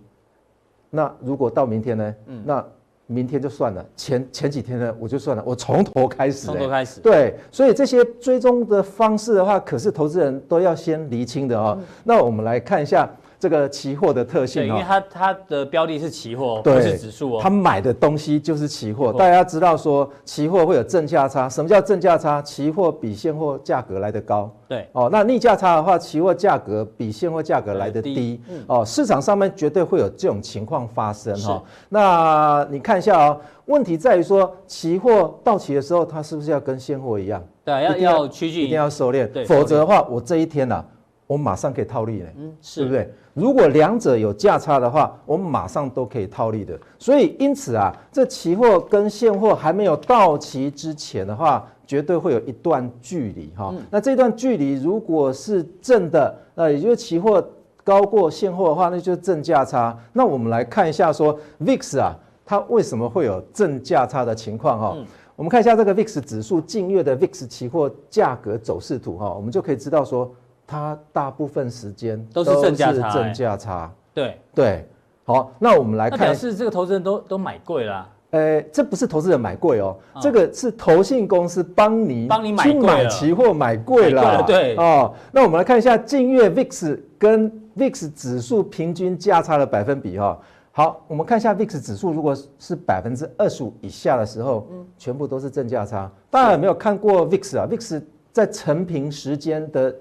[0.91, 2.15] 那如果到明天呢？
[2.45, 2.65] 那
[3.07, 3.85] 明天就算了。
[3.97, 6.47] 前前几天呢，我就算了，我从头开始。
[6.47, 7.01] 从头开始。
[7.01, 11.79] 对，所以这些追踪的方式的话，可是投资人都要先厘清的哦。
[12.05, 13.11] 那我们来看一下。
[13.45, 17.41] 这个期货的特性啊，因为它它的标的是期货，不是指数哦。
[17.43, 19.13] 他买的东西就是期货。
[19.13, 21.47] 大家知道说，期货会有正价差。
[21.47, 22.41] 什么叫正价差？
[22.41, 24.51] 期货比现货价格来得高。
[24.67, 28.41] 对哦，那逆价差的话，期货价格比现货价格来得低。
[28.67, 31.63] 哦，市场上面绝对会有这种情况发生哈。
[31.91, 37.45] 那你看一下哦，问题在于说，期货到期的时候，它是不是要跟现货一样？
[37.63, 39.27] 对，要要趋近，一定要收敛。
[39.27, 40.83] 对，否则的话，我这一天呐，
[41.27, 42.35] 我马上可以套利嘞。
[42.39, 43.15] 嗯，是，对不对？
[43.35, 46.79] 如果两者有价差的话，我们马上都可以套利的。
[47.01, 53.75] 所以因此啊，这期货跟现货还没有到期之前的话，绝对会有一段距离哈。
[53.91, 57.45] 那这段距离如果是正的，那也就是期货
[57.83, 59.99] 高过现货的话，那就是正价差。
[60.13, 62.15] 那我们来看一下说，VIX 啊，
[62.47, 64.97] 它为什么会有正价差的情况哈？
[65.35, 70.33] 我们看一下这个 VIX 指数近月的 VIX 期货价格走势图哈，我们就可以知道说。
[70.67, 73.93] 它大部分时间都是正价差，正价差。
[74.13, 74.89] 对对，
[75.25, 78.09] 好，那我们来看，表示这个投资人都都买贵了。
[78.31, 84.43] 呃，这不是投资人买贵哦，这个是投信公司帮你帮你买去买期货买贵了。
[84.43, 90.37] 对哦，那我们来看一下近月 VIX 跟 VIX 指数平均价差的百分比哈。
[90.73, 96.11] 好，我们看一下 VIX 指数，如果是百分之二十五以下的时候，嗯，全部都是正价差。
[96.29, 98.03] 大家有没有看过 VIX 啊？VIX
[98.33, 99.95] 在成平时间的。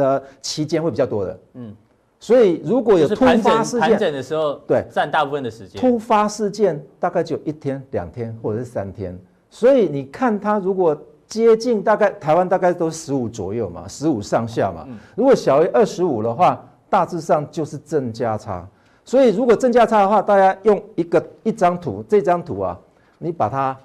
[0.00, 1.74] 的期间会比较多的，嗯，
[2.18, 5.80] 所以如果有突发事件，的时候，对，占大部分的时间。
[5.80, 9.16] 突发事件大概就一天、两天或者是三天，
[9.50, 10.96] 所以你看它如果
[11.26, 18.66] 接近大概台湾大概都十五左右嘛，十五上下嘛，如果小于二十五的话，大致上就是正价差。
[19.04, 22.78] 所以如果正价差的话，大家用一个一张图，这张图啊，
[23.18, 23.76] 你把它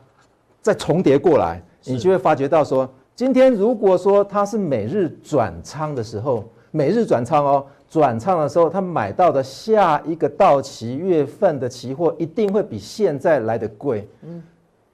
[0.62, 2.90] 再重叠过来，你就会发觉到说。
[3.16, 14.06] 今天如果说他是每日转仓的时候，每日转仓哦，转仓的时候，他买到的下一个到期月份的期货一定会比现在来的贵。
[14.24, 14.44] 嗯，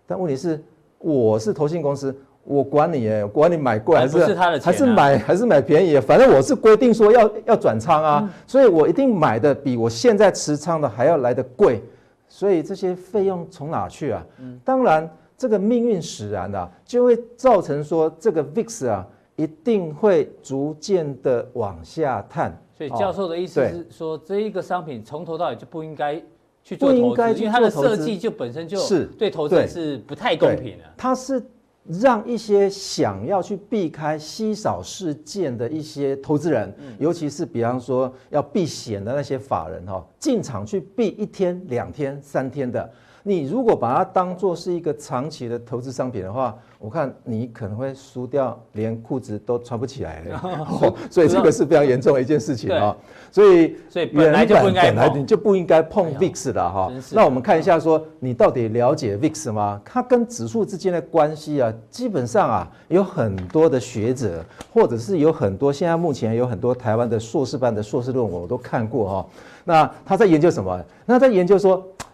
[0.06, 0.64] 但问题是，
[1.00, 11.84] 我是投信公司，我管你耶，管你买贵还是还是他的钱，还是买还是买便宜，反正我是规定说要要转仓啊，所以我一定买的比我现在持仓的还要来的贵。
[12.28, 14.24] 所以这些费用从哪去啊？
[14.38, 15.10] 嗯，当然。
[15.42, 22.56] 这个命运使然啊，就会造成说这个 VIX 啊，一定会逐渐的往下探。
[22.78, 26.22] 所以教授的意思是说，这一个商品从头到尾就不应该
[26.64, 30.84] 去做投资，因为它的设计就本身就是对投资人是不太公平的。
[30.96, 31.44] 它是
[31.88, 42.88] 让一些想要去避开稀少事件的一些投资人，尤其是比方说要避险的那些法人哈，进场去避一天、两天、三天的。
[43.24, 50.42] 你如果把它当做是一个长期的投资商品的话，我看你可能会输掉，连裤子都穿不起来了。
[50.44, 52.96] 哦、所以这个是非常严重的一件事情啊。
[53.32, 56.92] 所以，所以本来就不应该，本来你就不应该碰 VIX 的哈。
[57.12, 59.80] 那我们看一下，说你到底了解 VIX 吗？
[59.86, 64.44] 它跟指数之间的关系啊，基本上啊，有很多的学者，
[64.74, 69.28] 或者是有很多现在目前有很多台湾的硕士班的硕士论文我都看过哈。
[69.64, 70.84] 那他在研究什么？
[71.06, 72.11] 那在研究说，哎。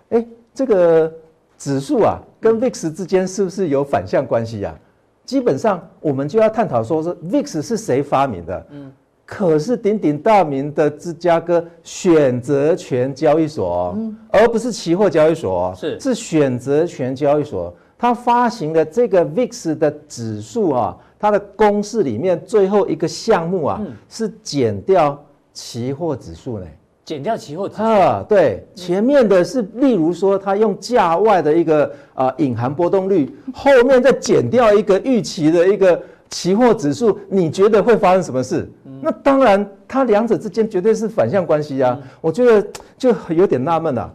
[0.57, 1.13] 这个
[1.55, 4.75] 指数啊，跟 VIX 之间是不是有反向关系呀？
[5.23, 8.65] 基本上，我们就要探讨说，是 VIX 是谁发明的？
[8.71, 8.91] 嗯，
[9.23, 23.79] 可是鼎鼎大名的芝加哥选择权交易所，嗯，而不是期货交易所，是是选择权交易所，它发行的这个 VIX 的指数啊，它的公式里面最后一个项目啊，
[24.09, 26.65] 是减掉期货指数呢。
[27.07, 35.97] 减掉期货指数啊，对，前面的是例如说，它用价外的一个啊隐含波动率， 后面再减掉一个预期的一个
[36.29, 38.69] 期货指数，你觉得会发生什么事？
[39.01, 41.97] 那当然，它两者之间绝对是反向关系啊。
[42.19, 44.13] 我觉得就有点纳闷了，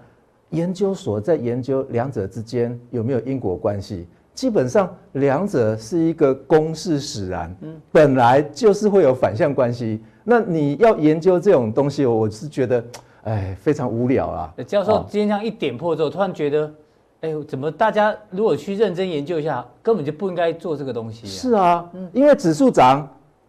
[0.50, 4.06] 研究所在研究两者之间有没有因果关系？
[4.34, 7.56] 基本上两者是一个公式使然，
[7.90, 9.98] 本来就是会有反向关系。
[10.24, 12.84] 那你要研究这种东西，我是觉得，
[13.24, 14.54] 哎，非常无聊啊。
[14.66, 16.72] 教授今天这样一点破之后，突然觉得，
[17.20, 21.26] 哎，怎么大家如果去认真研究一下，根本就不应该做这个东西。
[21.26, 23.08] 是啊，因为指数涨，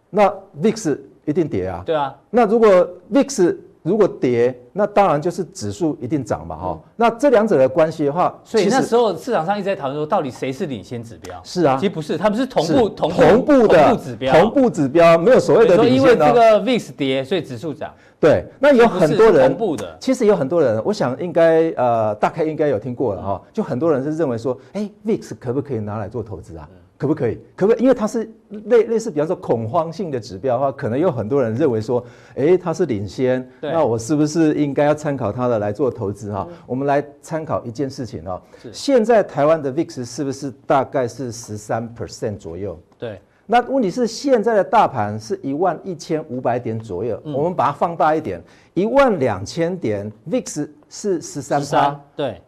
[0.10, 1.84] 那 VIX 一定跌啊。
[1.86, 2.68] 对啊，那如果
[3.12, 6.82] VIX 如果跌，那当然就是指数一定涨嘛，哈、嗯。
[6.96, 11.40] 那这两者的关系的话，所以那时候市场上一直在讨论说，到底谁是领先指标？
[11.44, 15.96] 是啊，其实不是，他们是同步同步同步的同步指标，同步指标没有所谓的领先。
[15.96, 17.94] 因为这个 VIX 跌，所以指数涨。
[18.20, 23.42] 对，那有很多人同步的，其实有很多人，我想应该呃，大概应该有听过了哈。
[23.52, 26.66] 就很多人是认为说，哎，VIX 可不可以拿来做投资啊？
[26.72, 27.38] 嗯可不可以？
[27.54, 27.82] 可不可以？
[27.82, 28.32] 因为它是
[28.68, 32.02] 类类似，比方说恐慌性的指标的话，可能有很多人认为说，
[32.34, 36.48] 哎，它是领先，那我是不是应该要参考它的来做投资哈？
[36.66, 38.42] 我们来参考一件事情哦。
[38.72, 42.80] 现在台湾的 VIX 是不是大概是十三 percent 左右？
[42.98, 43.20] 对。
[43.46, 48.42] 那问题是现在的大盘是一万一千五百点左右，我们把它放大一点，
[48.76, 52.00] 一万两千点，VIX 是十三趴。
[52.16, 52.42] 对。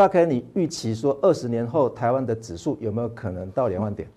[0.00, 4.08] 大概你预期说，二十年后台湾的指数有没有可能到两万点？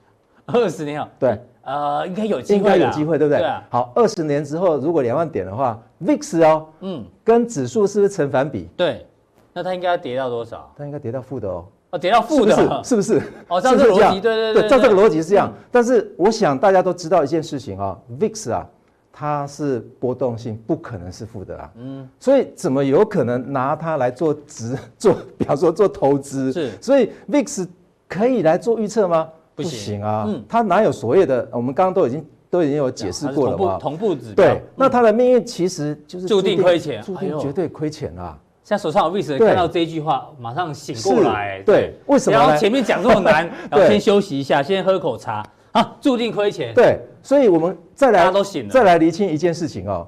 [0.46, 3.40] 二十年后，对，呃，应该有机会，应该有机会，对不对？
[3.40, 3.62] 对啊。
[3.70, 8.70] 好，二十年之后如果两万点的话，VIX 哦，嗯，跟指数是不是成反比？
[8.78, 9.06] 对，
[9.52, 10.72] 那它应该要跌到多少？
[10.78, 11.66] 它应该跌到负的哦。
[11.90, 13.22] 哦，跌到负的，是不是？
[13.50, 15.52] 哦，照这个逻辑，对对对，照这个逻辑是这样。
[15.70, 18.70] 但是我想大家都知道一件事情啊，VIX 啊。
[19.16, 21.72] 它是波动性，不可能是负的啊。
[21.78, 26.52] 嗯，所以怎么有可能拿它来做值 做，比方说做投资？
[26.52, 27.68] 是，所以 VIX
[28.10, 29.30] 可以来做预测吗？
[29.54, 31.48] 不行啊，嗯，它哪有所谓的？
[31.52, 33.78] 我们刚刚都已经都已经有解释过了嘛。
[33.80, 34.36] 同步指标。
[34.36, 38.36] 对，那它的命运其实就是注定亏钱，注定绝对亏钱啊。
[38.64, 41.62] 像手上有 VIX 看到这一句话，马上醒过来。
[41.64, 42.40] 对，为什么？
[42.40, 45.46] 然后前面讲这么难， 然后先休息一下，先喝口茶。
[45.74, 46.74] 啊，注定亏钱。
[46.74, 50.08] 对，所以我们再来，大家都醒了，再来厘清一件事情哦，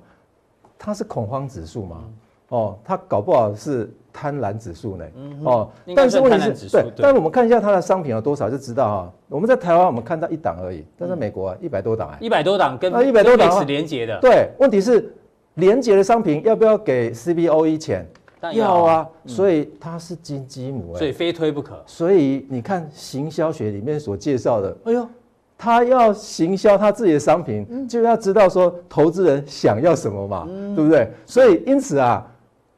[0.79, 2.03] 它是恐慌指数嘛？
[2.49, 5.05] 哦，它搞不好是贪婪指数呢。
[5.43, 9.13] 哦，但是问题是，对，但是我们看一下它的商品有多少就知道哈。
[9.27, 14.19] 我们在台湾我们看到一档而已，但在美国啊一百多档哎，一百多档跟一百多档是连结的。
[14.21, 15.11] 对，问题是
[15.55, 18.07] 连结的商品要不要给 CBOE 钱？
[18.53, 21.81] 要啊，所以它是金鸡母哎，所以非推不可。
[21.87, 25.09] 所以你看行销学里面所介绍的，哎呦。
[25.57, 31.09] 他要行销他自己的商品，嗯、就要知道说投资人想要什么嘛，嗯、对不对？
[31.25, 32.25] 所以因此啊，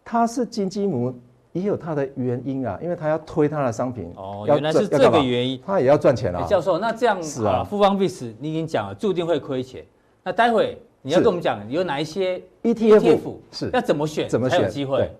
[0.05, 1.13] 他是金鸡母
[1.53, 4.13] 也有他的原因啊，因为他要推他的商品。
[4.15, 6.45] 哦，原来是这个原因，他也要赚钱啊。
[6.47, 9.83] 教授，那这样是啊，富邦 VIX 你已经讲了，注定会亏钱。
[10.23, 15.11] 那待会你要跟我们讲有哪一些 ETF 是要怎么选，怎么选才有机会？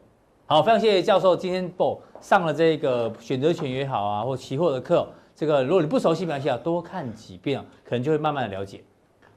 [0.45, 5.07] 好，非常谢谢教授今天报上了这个选择权也好啊，或期货的课。
[5.37, 8.83] 这个如果你不熟悉，没关系啊，多看几遍，可能就会慢慢的了解。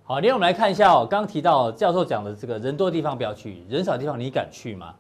[0.02, 4.94] 好，另外我们来看一下哦，刚刚提到教授讲的这个人多的地方不要去，人少的地方你敢去吗？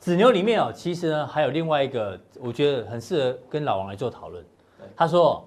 [0.00, 4.44] 子牛里面哦，其实呢还有另外一个，我觉得很适合跟老王来做讨论。
[4.96, 5.44] 他说，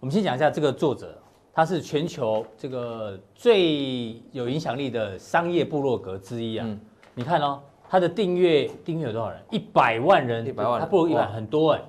[0.00, 1.14] 我们先讲一下这个作者，
[1.52, 6.64] 他是全球这个最有影响力的商业部落格之一啊。
[6.66, 6.80] 嗯、
[7.14, 9.38] 你看哦，他的订阅订阅有多少人？
[9.50, 11.82] 一百万人，一百万人，他不如一百很多哎。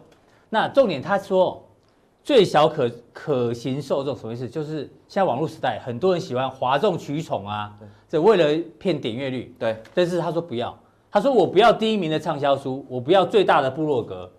[0.50, 1.64] 那重点他说。
[2.24, 4.48] 最小可可行受众什么意思？
[4.48, 7.76] 就是现在网络时代，很多人喜欢哗众取宠啊，
[8.08, 9.56] 这为了骗点阅率。
[9.58, 10.78] 对，但是他说不要，
[11.10, 14.30] 他说我不要第一名的畅销书，我不要最大的部落格，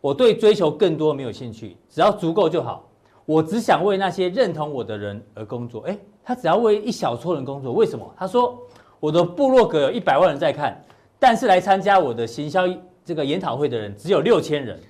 [0.00, 2.84] 我对追求更多没有兴趣，只要足够就好。
[3.24, 5.82] 我只想为那些认同我的人而工作。
[5.82, 8.14] 诶，他只要为一小撮人工作，为什么？
[8.16, 8.58] 他说
[9.00, 10.82] 我的部落格有一百万人在看，
[11.18, 12.64] 但是来参加我的行销
[13.04, 14.80] 这个研讨会的人只有六千人，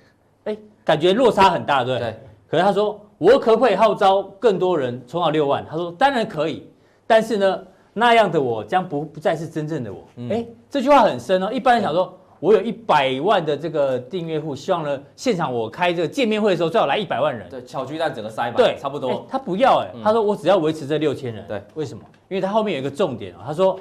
[0.45, 2.11] 诶，感觉落差很大，对不对？
[2.11, 2.19] 对
[2.49, 5.63] 可是他说，我可不可以号召更多人冲到六万？
[5.69, 6.67] 他说当然可以，
[7.05, 9.99] 但是呢，那样的我将不不再是真正的我。
[10.31, 11.51] 哎、嗯，这句话很深哦。
[11.51, 17.47] 一般人想说，我有一百万的这个订阅户，希望呢现场我开这个见面会的时候最好来一百万人。
[17.49, 18.55] 对，小巨蛋整个塞满。
[18.55, 19.27] 对，差不多。
[19.29, 21.45] 他不要哎，他说我只要维持这六千人。
[21.47, 22.03] 对，为什么？
[22.29, 23.37] 因为他后面有一个重点哦。
[23.45, 23.79] 他说，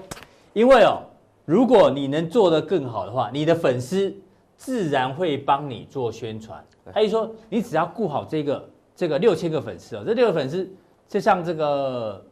[0.52, 0.98] 因为哦，
[1.44, 4.14] 如果你能做得更好的话，你的粉丝
[4.58, 6.62] 自然会帮你做宣传。
[6.92, 10.68] 他就说，你只要顾好这个这个六千个粉丝哦，这六个粉丝
[11.08, 12.22] 就像这个，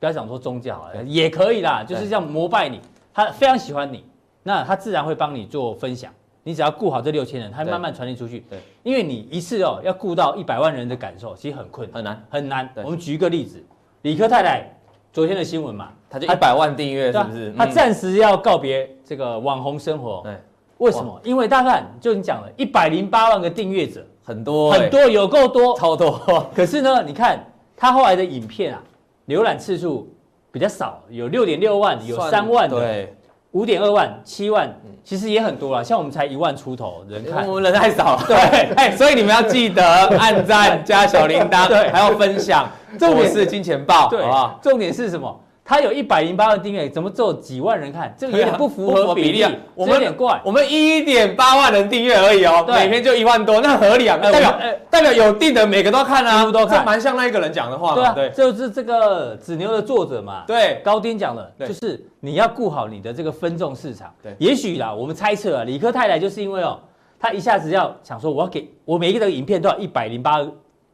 [0.00, 2.80] 不要讲说宗教了，也可以啦，就是这样膜拜你，
[3.12, 4.04] 他非常喜欢你，
[4.42, 6.12] 那他自然会帮你做分享。
[6.44, 8.44] 你只要顾好这六千人，他慢慢传递出去。
[8.48, 12.84] 对，因为你一次哦要顾到一百万人的感受，其实很困难，很难很难。
[12.84, 13.60] 我们举一个例子，
[14.02, 14.72] 理科太太
[15.12, 17.52] 昨天的新闻嘛，他就一百万订阅是不是？
[17.58, 20.22] 他暂时要告别这个网红生活。
[20.22, 20.36] 对。
[20.78, 21.20] 为什么？
[21.24, 26.20] 因为大概就你讲了，一百零八万个订阅者，很多、欸、很多，有够多，超多。
[26.54, 27.42] 可是呢，你看
[27.76, 28.82] 他后来的影片啊，
[29.28, 30.08] 浏览次数
[30.52, 32.78] 比较少，有六点六万，有三万的。
[32.78, 33.16] 对，
[33.52, 34.70] 五点二万、七万，
[35.02, 35.82] 其实也很多了。
[35.82, 38.24] 像我们才一万出头人看，我们人太少了。
[38.28, 38.36] 对，
[38.76, 39.82] 哎，所以你们要记得
[40.18, 42.68] 按赞加小铃铛，对，还要分享。
[42.98, 44.60] 重点是金钱豹，对，好不好？
[44.62, 45.40] 重点是什么？
[45.66, 48.14] 他有一百零八万订阅，怎么只有几万人看？
[48.16, 50.40] 这个有点不符合比例，啊、我们有点怪。
[50.44, 54.16] 我们一点八万人订阅而已哦，每篇就一万多，那合理啊？
[54.16, 57.96] 代表代表有订的每个都看啊，都看，蛮像那一个人讲的话嘛。
[57.96, 60.44] 对啊，对，就是这个子牛的作者嘛。
[60.46, 64.14] 对，高丁讲的，就是你要顾好你的这个分众市场。
[64.22, 66.78] 对，也许啦，我们猜测啊，理科太太就是因为哦，
[67.18, 70.38] 他一下子要想说，我要给我每一个的影片都要一百零八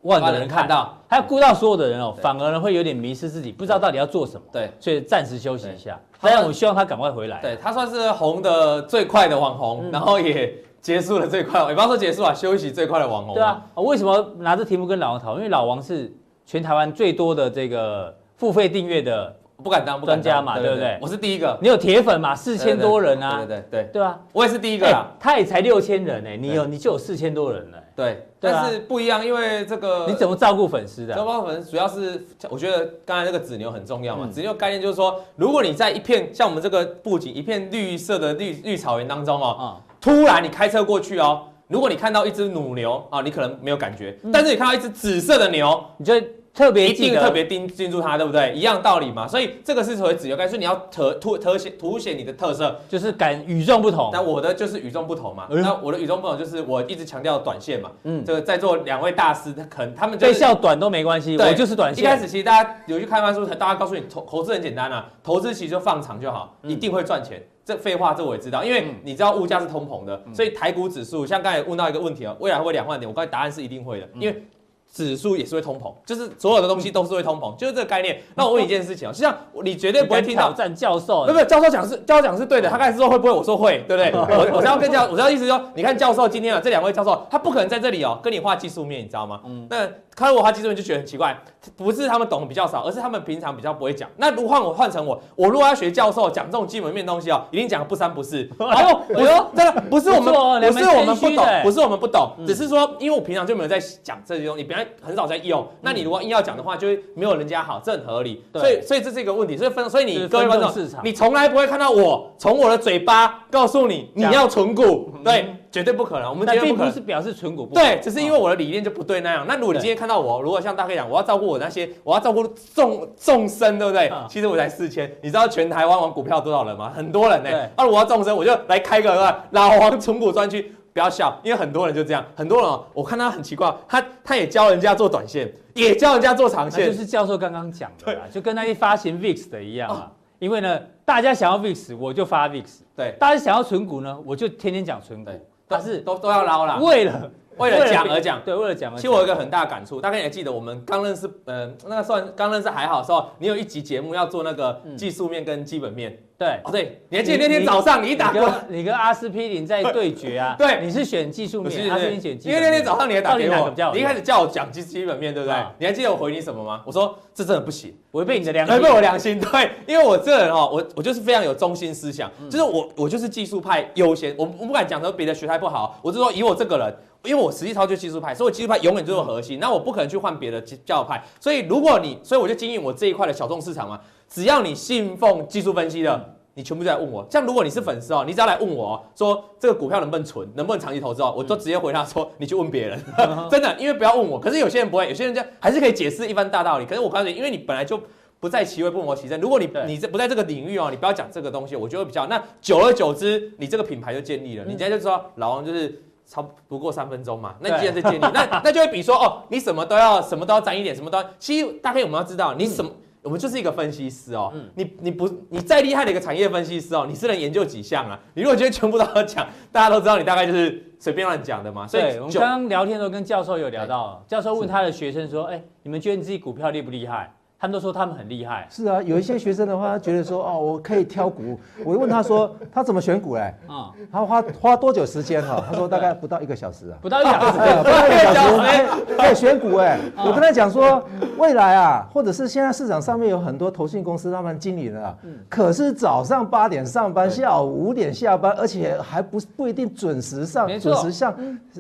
[0.03, 4.43] 万个人看到，他要顾到所有的人哦，反而呢会有点迷失自己，不知道到底要做什么。
[4.53, 5.99] 对，所以暂时休息一下。
[6.21, 7.41] 当然，我希望他赶快回来。
[7.41, 13.35] 对，他算是红的最快的网红，然后也结束了最快，也不要说结束啊，休息最快的网红。
[13.35, 15.39] 对啊，为什么拿这题目跟老王讨论？
[15.39, 16.13] 因为老王是
[16.45, 20.99] 全台湾最多的这个付费订阅的，不敢当专家嘛，对不对？
[21.01, 22.35] 我是第一个，你有铁粉嘛？
[22.35, 25.07] 四千多人啊，对对对对啊，我也是第一个啦。
[25.21, 27.79] 他也才六千人哎，你有你就有四千多人了。
[27.95, 31.15] 对，但是不一样，因为这个你怎么照顾粉丝的？
[31.15, 34.27] 照顾粉丝主要是，我觉得刚才那个子牛很重要嘛。
[34.27, 46.15] 子牛概念就是说，如果你在一片像我们这个布景一片绿色的绿绿草原当中哦，突然你开车过去哦，如果你看到一只母牛啊，你可能没有感觉，但是你看到一只紫色的牛，你就。
[46.55, 48.53] 特别一定特别盯盯住它，对不对？
[48.55, 49.27] 一样道理嘛。
[49.27, 54.11] 所以这个是所谓自由概念，所以你要特突凸显凸显你的特色，就是敢与众不同。
[54.13, 55.49] 那我的就是与众不同嘛。
[55.51, 57.91] 那我的与众不同就是我一直强调短线嘛。
[58.05, 62.05] 嗯，这个在座两位大师，他可能他们就笑短都没关系，我就是短线。
[62.05, 67.43] 一开始其实大家有去开发书，大家告诉你投投资很简单啊，投资其实就放长就好，一定会赚钱。
[67.65, 73.09] 这废话这我也知道，因为你知道物价是通膨的，所以台股指数像刚才问到一个问题啊，未来会两万点？
[73.09, 74.45] 我刚才答案是一定会的，因为。
[74.93, 78.21] 指数也是会通膨，就是所有的东西都是会通膨，就是这个概念。
[78.37, 79.35] 那我问你一件事情啊，实际上
[79.65, 81.45] 你绝对不会听到挑战教授，不不对？
[81.47, 84.13] 教授讲是教授讲是对的，他开始说会不会，我说会，对不对？
[84.53, 89.41] 我我是要跟教，我是要意思说，你看教授今天啊，这两位教授，他不可能在这里哦跟你画技术面，你知道吗？
[89.47, 91.37] 嗯，那看到我画技术面就觉得很奇怪，
[91.77, 94.09] 不是他们懂得比较少，而是他们平常比较不会讲。
[94.17, 98.49] 那如果换我换成我，我如果要学教授讲这种基本面东西哦，一定讲的不三不四。
[98.59, 100.33] 哎呦哎呦，真的不是我们
[100.71, 105.67] 不是我们不懂，不是我们不懂，只是说因为我平常就没有在讲这些东西，你平常很少在用。
[105.81, 108.45] 那你如果硬要讲的话，就会没有人家好，这很合理。
[108.53, 109.57] 所以，所以这是一个问题。
[109.57, 110.71] 所以分，所以你各位观众，
[111.03, 116.29] 你从来不会看到我从我的嘴巴告诉你你要存股，对，绝对不可能。
[116.31, 116.89] 我们绝对不可能。
[116.89, 119.45] 不是表示存股不对，只是因为我的理念就不对那样。
[119.49, 124.13] 那如果你今天看到我，如果像大哥讲，我要照顾我那些，我要照顾众众生，对不对？
[124.29, 126.93] 其实我才四千，你知道全台湾玩股票多少人吗？
[126.95, 127.51] 很多人呢。
[127.77, 130.73] 那我要众生，我就来开个老王存股专区。
[130.95, 140.13] 不要笑，因为很多人就这样，很多人哦，我看他很奇怪，他他也教人家做短线，也教人家做长线，就是教授刚刚讲的，啦，就跟那些发行 VIX 的一样啊。
[140.39, 142.65] 因为呢，大家想要 VIX，我就发 VIX，
[142.95, 145.31] 对，大家想要存股呢，我就天天讲存股，
[145.73, 148.97] 但是都都要捞啦，为了为了讲而讲，对，为了讲而讲。
[148.97, 156.19] 其实我有一个很大的感触，大概也记得我们刚认识，嗯，那个算刚认识还好的时候，你有一集节目要做那个技术面跟基本面。
[156.43, 160.57] 对哦，对，你还记得那天早上你一打过，你跟阿司匹林在对决啊？
[160.59, 162.57] 对，你是选技术面，阿司匹林选基本面。
[162.57, 165.57] 因为那天早上你还打给我，你一开始叫我讲基基本面，对不对？
[165.79, 166.83] 你还记得我回你什么吗？
[166.85, 169.39] 我说这真的不行，违背你的良心，违背我良心。
[169.39, 176.93] 对，因为我这人哦，我我就是非常有中心思想，就是我我就是技术派优先，我我不敢讲说别的学派不好，我是说以我这个人，
[177.25, 181.23] 因为我实际操就技术派，所以我技术派永远就是核心，那我不可能去换别的教派。
[181.39, 184.01] 所以如果你，所以我就经营我这一块的小众市场嘛，
[184.33, 186.31] 只要你信奉技术分析的。
[186.55, 193.03] 你全部就来问我，像如果你是粉丝哦，你只要来问我说这个股票能不能存，能不能长期投资哦，我都直接回答说你去问别人，
[193.51, 194.39] 真的，因为不要问我。
[194.39, 196.85] 可是有些人不会，有些人就还是可以解释一番大道理。
[196.85, 197.99] 可是我告诉你，因为你本来就
[198.39, 207.55] 不在其位不谋其政，如果你你这不在这个领域哦，你不要讲这个东西，我觉得比较那久而久之，你这个品牌就建立了，你现在就知道老王就是超不过三分钟嘛。
[207.61, 211.25] 那既然是建立，那那就会比说哦，你什么都要什么都要沾一点，什么都要。
[211.39, 212.91] 其实大概我们要知道你什么。
[213.23, 218.19] 我们就是一个分析师哦，嗯、你你不你再厉害的一个产业分析师哦，你是能研究几项啊？
[218.35, 221.87] 你如果觉得全部都要讲， 大家都知道你大概就是随便乱讲的嘛。
[221.87, 227.33] 所以对我们刚刚聊天的时候跟教授有聊到，教授问他的学生说：“哎是，你们觉得你自己股票厉不厉害？”
[227.63, 228.67] 他们都说他们很厉害。
[228.69, 231.57] 是啊，有一些学生的话，他觉得说 哦，我可以挑股。
[231.85, 233.55] 我问他说， 他怎么选股嘞？
[233.69, 235.65] 啊，他花花多久时间哈？
[235.71, 236.99] 他说大概不到一个小时啊。
[237.01, 239.97] 不到一个小时，不到一个小时 可以选股哎。
[240.17, 241.01] 我跟他讲说，
[241.39, 245.17] 未来啊，或者是现在市场上面有很多投信公司，他们经理人啊，
[245.49, 251.33] 可是早上八点上班，下午五点下班，而且还不不一定准时上，准时上，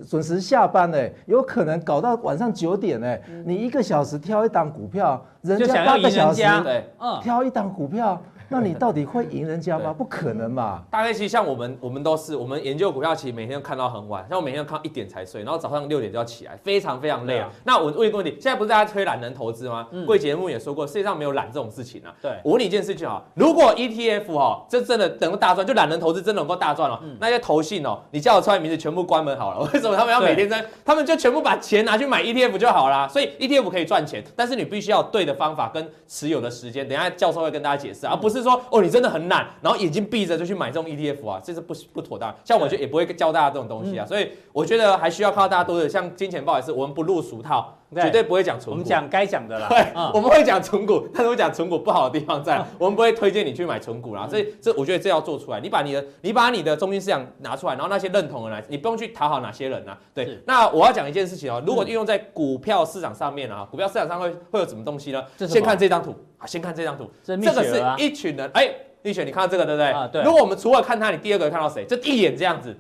[0.08, 3.16] 准时下班呢，有可能搞到晚上九点呢。
[3.44, 5.20] 你一个小时挑一档股票。
[5.42, 8.20] 人家八个小时，对，嗯，挑一档股票，
[8.52, 9.94] 那你到底会赢人家吗？
[9.96, 10.82] 不可能嘛！
[10.90, 17.48] 大概其实像我们，我们都是我们研究股票，其实每天都看到很晚，像我每天都看到一点才睡，然后早上六点就要起来，非常非常累啊。
[17.64, 19.88] 那我问一个问题，现在不是大家推懒人投资吗？
[20.06, 22.14] 贵节目也说过，世界上没有懒这种事情啊。
[22.20, 29.70] 对，我问你一件事情啊，如果 ETF 哈，这真的能够大赚，就懒人投资真的能够大赚了，那些投信哦，你叫我出来名字全部关门好了。
[29.72, 30.64] 为什么他们要每天在？
[30.84, 33.08] 他们就全部把钱拿去买 ETF 就好啦。
[33.08, 36.86] 所以 ETF 可以赚钱，但是你必须要对的方法跟持有的时间。
[36.86, 42.34] 等一下教授会跟大家解释，而不是说哦，你真的很懒，然后眼睛闭着就去买这种 ETF 啊，这是不不妥当。
[42.44, 44.04] 像我就也不会教大家这种东西啊。
[44.06, 47.78] 所以我觉得还需要靠大家多的，像金钱豹也是，我们不入俗套。
[47.94, 49.68] 绝对不会讲纯股，我们讲该讲的啦。
[49.68, 54.26] 对，我们会讲纯股， 但是我讲纯股不好的地方在，我们不会推荐你去买纯股啦。
[54.28, 59.98] 所以这我觉得这要做出来，你把你的你把你的中心思想拿出来，然后那些认同的来，你不用去讨好哪些人啊。
[60.14, 65.22] 对，那我要讲一件事情哦，如果运用在股票市场上面啊，股票市场上会会有什么东西呢？
[65.38, 68.68] 先看这张图啊，先看这张图，这个是一群人，哎，
[69.02, 69.90] 立雪，你看到这个对不对？
[69.90, 70.22] 啊，对。
[70.22, 71.84] 如果我们除了看他，你第二个看到谁？
[71.84, 72.76] 这一眼这样子。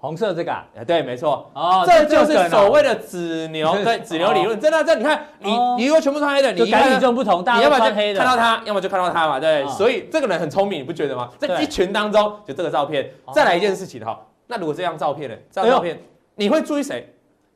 [0.00, 11.28] 红色这个啊，对，没错，哦，这就是所谓的子牛， 对，子牛理论，真的，这你看，你你如果全部穿黑的，你感与众不同，你要么就看到他，要么就看到他嘛，对，所以这个人很聪明，你不觉得吗？
[11.38, 15.34] 在一群当中，就这个照片，再来一件事情哈，那如果这张照片呢？
[15.50, 16.00] 这张照片
[16.36, 17.12] 你会注意谁？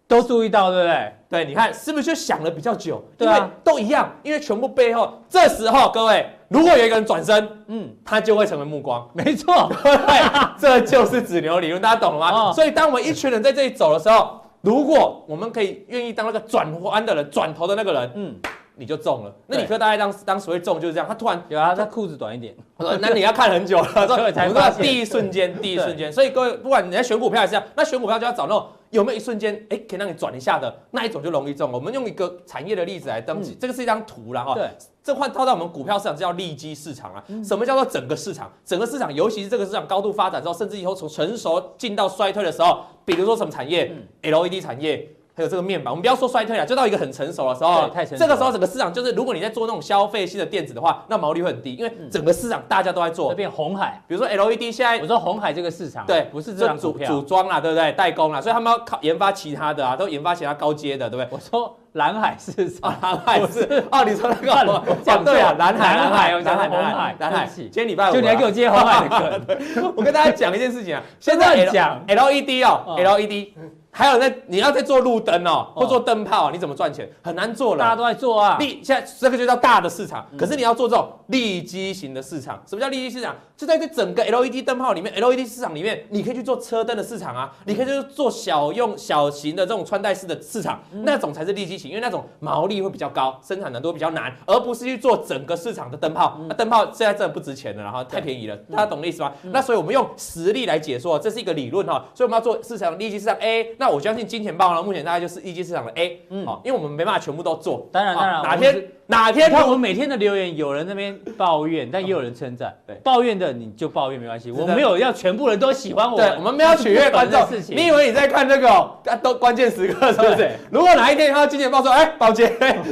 [0.08, 1.12] 都注意到，对不对？
[1.30, 3.02] 对，你看是不是就想了比较久？
[3.16, 3.28] 对，
[3.62, 6.28] 都一样，因为全部背后，这时候各位。
[6.52, 9.70] 如果有一个人转身，嗯，他就会成为目光， 没错，
[10.60, 12.50] 对这就是子牛理论，大家懂了吗？
[12.50, 18.34] 哦、所以当我们一群人在这里走的时候，如果我们可以愿意当那个转弯的人、转头的那个人，嗯，
[18.82, 19.32] 你就中了。
[19.46, 22.52] 那理科大概当当时会中就是这样，他突然有啊，他裤子短一点，
[23.00, 26.12] 那你要看很久了， 才知道第一瞬间，第一瞬间。
[26.12, 28.66] 所以各位，不管你在选股票还是这样，那选股票就要找那种。
[28.90, 31.72] 有没有一瞬间，哎，可以让你转一下的那一种就容易中。
[31.72, 34.54] 我们用一个产业的例子来登记，这个是一张图了哈。
[34.54, 34.68] 对，
[35.02, 37.24] 这换套到我们股票市场叫利基市场啊。
[37.42, 38.52] 什么叫做整个市场？
[38.66, 45.08] 整个市场，尤其是这个市场高度发展之后，甚至以后从成熟进到衰退的时候，比如说什么产业？LED 产业。
[45.34, 48.22] 还有这个面板，我们不要说衰退了，就到一个很成熟的时候，太成熟。
[48.22, 53.30] 这个时候整个市场就是，如果你在做那种消费性的电子的话，那毛利会很低，因为整个市场大家都在做。
[53.30, 57.92] 会变红海，比如说 LED，现在我说红海这个市场，对，不是这张股票，组装啦，对不对？
[57.92, 61.28] 代工啦，所以他们要靠研发其他的啊，都研发其他高阶的，对不对？
[61.30, 67.46] 我说蓝海市场，蓝海是哦，你说那个 讲对啊，蓝海，蓝海，我讲蓝海，蓝海。
[67.46, 69.92] 今天礼拜五，就你还给我接红海的歌。
[69.96, 73.54] 我跟大家讲一件事情啊，现在讲 LED 哦，LED。
[73.94, 77.06] 还有在你要在做路灯哦，或做灯泡，你怎么赚钱？
[77.22, 77.84] 很难做了。
[77.84, 78.56] 大家都在做啊。
[78.58, 82.62] 利现在这个就叫大的市场，可是你要做这种利基型的市场。
[82.66, 83.36] 什么叫利基市场？
[83.54, 96.40] 就在这整个 LED 灯泡里面，LED 市场里面，你可以去做车灯的市场啊，你可以去做小用小型的这种穿戴式的市场，那种才是利基型，因为那种毛利会比较高，生产难度会比较难，而不是去做整个市场的灯泡。
[96.48, 99.30] 那灯泡现在真的不值钱了，然后太便宜了，大家懂的意思吗？
[99.42, 102.04] 那所以我们用实例来解说，这是一个理论哈。
[102.14, 104.80] 所以我们要做市场利基市场 A，那我相信金钱豹呢。
[104.80, 108.80] 目前大概就是一级市场的 A，嗯，好，因为我们没办法全部都做，当然当然，哪天
[109.12, 118.90] 哪天，看我们每天的留言，有人那边抱怨，但也有人称赞， 对，抱怨的你就抱怨没关系，我没有要全部人都喜欢我，对，我们没有取悦观众， 你以为你在看这个
[119.22, 120.50] 都关键时刻是不是？
[120.70, 122.50] 如果哪一天他今天报说，哎，宝杰，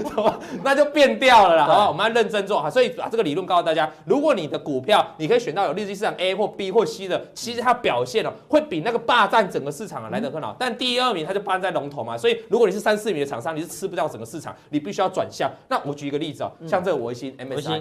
[0.63, 15.51] 那就变掉了啦，好，我们要认真做哈，所以把这个理论告诉大家，如果你的股票你可以选到有利基市场 A 或 B 或 C 的，其实它表现哦会比那个霸占整个市场啊来得更好，但第二名它就霸在龙头嘛，所以如果你是三四名的厂商，你是吃不掉整个市场，你必须要转向。
[15.69, 17.81] 那我举一个例子哦，像这个维新 MSI，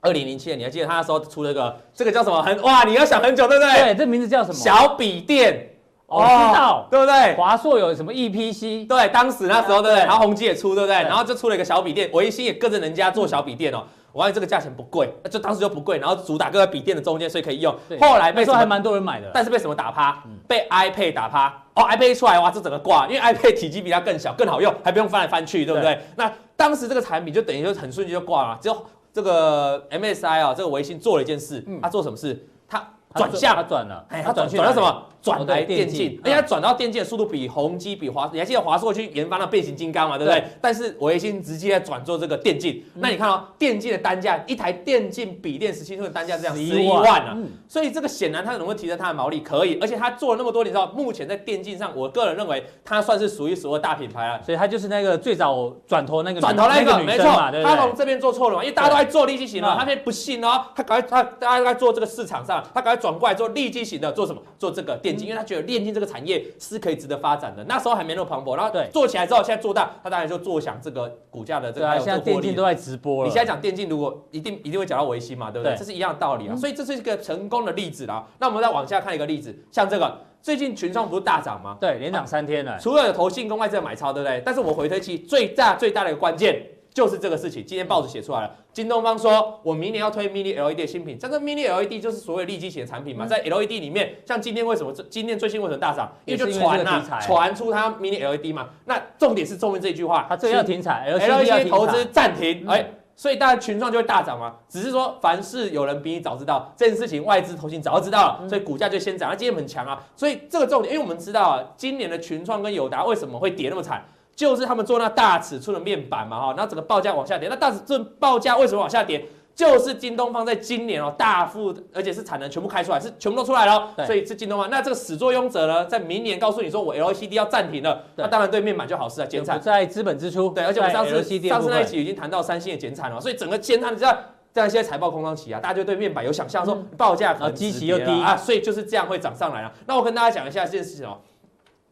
[0.00, 2.40] 二零零七年你还记得他那时候出了一个这个叫什么？
[2.42, 3.82] 很哇，你要想很久对不对？
[3.82, 4.54] 对，这名字叫什么？
[4.54, 5.70] 小笔电，
[6.06, 7.34] 我知道，对不对？
[7.34, 8.86] 华硕有什么 EPC？
[8.86, 10.04] 对，当时那时候对不对？
[10.04, 10.94] 然后宏基也出对不对？
[10.94, 13.82] 然后就出了一个小笔电，维新也跟着人家做小笔电哦。
[14.10, 17.72] 我发现这个价钱不贵，就当时就不贵，然后主打搁在笔电的中间，所以可以用。
[18.00, 20.24] 后来被说还蛮多人买的，但是被什么打趴？
[20.48, 21.48] 被 iPad 打趴。
[21.74, 26.00] 哦，iPad 一出来哇，这整个挂，因为 iPad 体积比它更小，更好用，还不用翻来翻去，对不对？
[26.16, 26.28] 那
[26.58, 28.58] 当时这个产品就等于就很瞬间就挂了。
[28.60, 32.48] 只有这个 MSI 啊，这个微星做了一件事，他做什么事？
[32.68, 32.84] 他
[33.14, 35.06] 转向，他转了，哎，他转去转了什么？
[35.20, 40.44] 转台电竞，而且它转到电竞的速度比宏基、比华，你还记得华硕去研发那变形金刚嘛，对不对？
[40.60, 47.22] 但是维新直接转做这个电竞，那你看哦，电竞的单价，一台电竞笔电十七寸的单价这样十一万。
[47.22, 49.40] 啊，所以这个显然它能够提升它的毛利？
[49.40, 54.42] 可以，而且它做了那么多年之后，目前在电竞上，我个人认为它算是数一数二大品牌了。
[54.42, 57.24] 所以它就是那个最早转头那个转头那个，没错，
[57.64, 64.40] 他从这边做错了嘛，因为大家都在做利基型嘛，他偏不信哦，他赶快他大家都在做这个市场上，他赶快转过来做利基型的，做什么？
[64.58, 65.16] 做这个电。
[65.16, 67.64] 电竞，因为他觉得电竞这个产业是可以值得发展的。
[67.64, 71.86] 那时候还没那么蓬勃，然后对做起来之后，现在做大，他当然就坐享这个股价的这个。
[71.86, 73.28] 对啊，现在电竞都在直播了。
[73.28, 75.74] 你现在讲电竞，如果一定一定会讲到维新嘛，对不对？
[75.74, 76.54] 对这是一样的道理啊。
[76.54, 78.26] 所以这是一个成功的例子啦。
[78.38, 81.76] 那我们再往下看一个例子，像这个最近群创不是大涨吗？
[81.80, 82.78] 对，连涨三天了。
[82.78, 84.42] 除了有投信跟外资买超，对不对？
[84.44, 86.60] 但是我回推期最大最大的一个关键。
[86.98, 88.50] 就是这个事情，今天报纸写出来了。
[88.72, 96.12] 京东方说，我明年要推 Mini LED 新品，这个 Mini LED 就是所谓立基型的产品嘛，在 LED 里面，像今天为什么今天最新为什么大涨？
[96.24, 98.70] 因为就传啊，传出它 Mini LED 嘛。
[98.86, 102.84] 那重点是中间这一句话，它这要停产，LED 投资暂停，哎，
[103.14, 104.56] 所以大家群创就会大涨嘛。
[104.68, 109.30] 只是说，凡是有人比你早知道这件事情，外资投信早就知道了，所以股价就先涨。
[109.30, 114.04] 它今天很强啊，所以这个重点，因为我们知道啊，今年的群创跟友达为什么会跌那么惨？
[114.38, 117.48] 就是他们做那大尺寸的面板嘛，哈，那整个报价往下跌。
[117.48, 119.26] 那大尺寸报价为什么往下跌？
[119.52, 124.70] 就是京东方在今年哦大幅，而且是产能全部开出来，是全部都出来了，所以是京东方。
[124.70, 129.60] 那这个始作俑者呢，在明年告诉你说我 LCD 要暂停了，那当然对面板就好事啊，减产。
[129.60, 134.16] 在资本支出，对，而且我们上次上次那一期已经谈到三星的减产了，所以整个减产，你知道，
[134.54, 139.72] 这样现在财报空窗期啊，大家就对面板有想象，说报价可能基期又低啊，所以就是这样会涨上来了。
[139.86, 141.18] 那我跟大家讲一下这件事情哦。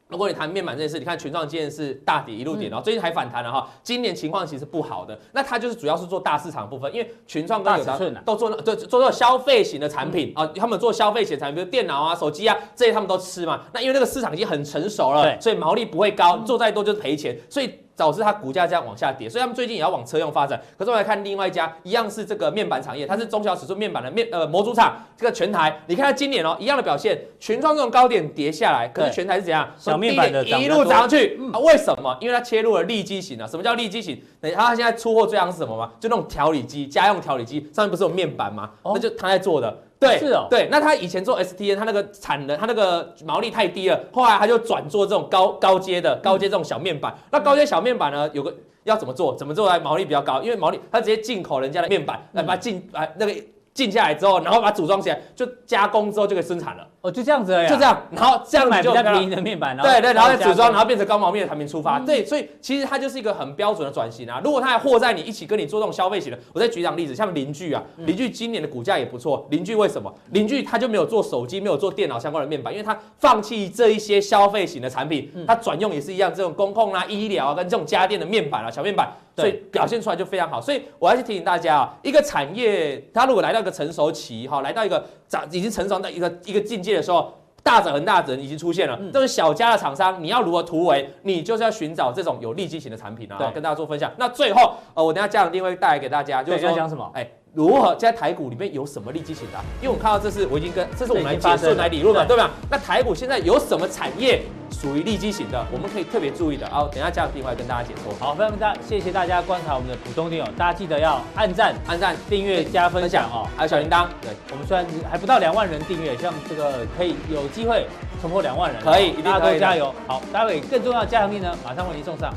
[0.08, 3.68] 如果你谈面板这件事，你看群创今天是大跌一路跌，然后最近还反弹了哈。
[3.82, 13.62] 今年情况其实不好的，那它就是主要是做大市场部分，因为群创跟友达都做那对做做消费型的产品啊，他们做消费型产品，比如电脑啊、手机啊这些，他们都吃嘛。
[13.72, 17.74] 那因为那个市场已经很成熟了，所以毛利不会高，做再多就是赔钱，所以。
[17.96, 20.60] 导致它股价这样往下跌，所以他们最近也要往车用发展。
[20.78, 29.68] 可是我们来看另外一家，一样是这个面板产业，它是中小尺寸面板的面呃模组厂，这个全台，你看它今年哦一样的表现，全创这种高点跌下来，可是全台是怎样？
[29.78, 32.16] 小面板的一路涨上去，啊，为什么？
[32.20, 33.46] 因为它切入了利基型啊。
[33.46, 34.20] 什么叫利基型？
[34.40, 35.90] 等它现在出货最夯是什么吗？
[35.98, 38.70] 就那种调理机，家用调理机，上面不是有面板吗？
[38.84, 39.74] 那就它在做的。
[39.98, 47.16] 对，是哦，对，那他以前做 STN，他那个产能，他那个毛利太低了，后来他就转做这种高高阶的高阶这种小面板。
[47.30, 49.34] 那高阶小面板呢，有个要怎么做？
[49.34, 50.42] 怎么做来毛利比较高？
[50.42, 53.32] 因为毛利他直接进口人家的面板来把进来那个。
[53.76, 56.88] 进下来之后，然后把它组装起来，就加工之后就可以生产了。
[57.02, 57.68] 哦，就这样子而已。
[57.68, 62.00] 就这样，然后这样买比较便宜的面板，对对，然后再组装，然后变成高毛面的产品出发。
[62.00, 64.40] 对，所以其实它就是一个很标准的转型啊。
[64.42, 69.46] 如果它还和在你一起跟你做这种消费型的，我再举两个例子，像邻居啊，邻居今年的股价也不错。
[69.50, 70.12] 邻居为什么？
[70.30, 79.12] 邻居他就没有做手机，没有做电脑相关的面板，因为他放弃这一些消费型的产品，他转用也是一样，这种工控啊、医疗啊跟这种家电的面板啊、小面板。
[79.36, 88.98] 所以表现出来就非常好，所以我要去提醒大家啊，一个产业它如果来到一个成熟期，哈，来到一个长已经成熟的一个一个境界的时候，大者恒大者已经出现了。
[89.12, 91.10] 这是小家的厂商，你要如何突围？
[91.22, 94.10] 你就是要寻找这种有利基型的产品啊，跟大家做分享。
[94.16, 97.10] 那最后，呃，我等下家长一定会带来给大家，就是说讲什么？
[97.14, 97.28] 哎。
[97.56, 99.58] 如何在台股里面有什么利基型的？
[99.80, 102.50] 因为我看到这是我已经跟这是我们来解释来理论嘛，对吧？
[102.70, 105.64] 那台股现在有什么产业属于利基型的？
[105.72, 106.68] 我们可以特别注意的。
[106.68, 108.12] 好，等一下加个电话跟大家解说。
[108.20, 114.06] 好，非常大，谢谢大家观察我们的普通电友，大家记得要按赞、按赞、订阅、加分享哦，还有小铃铛。
[114.20, 117.86] 对，我们虽然还不到两万人订阅，希望这个可以有机会
[118.20, 119.94] 冲破两万人，可以，一定大家都加油。
[120.06, 122.30] 好，待会更重要的加强力呢，马上为您送上。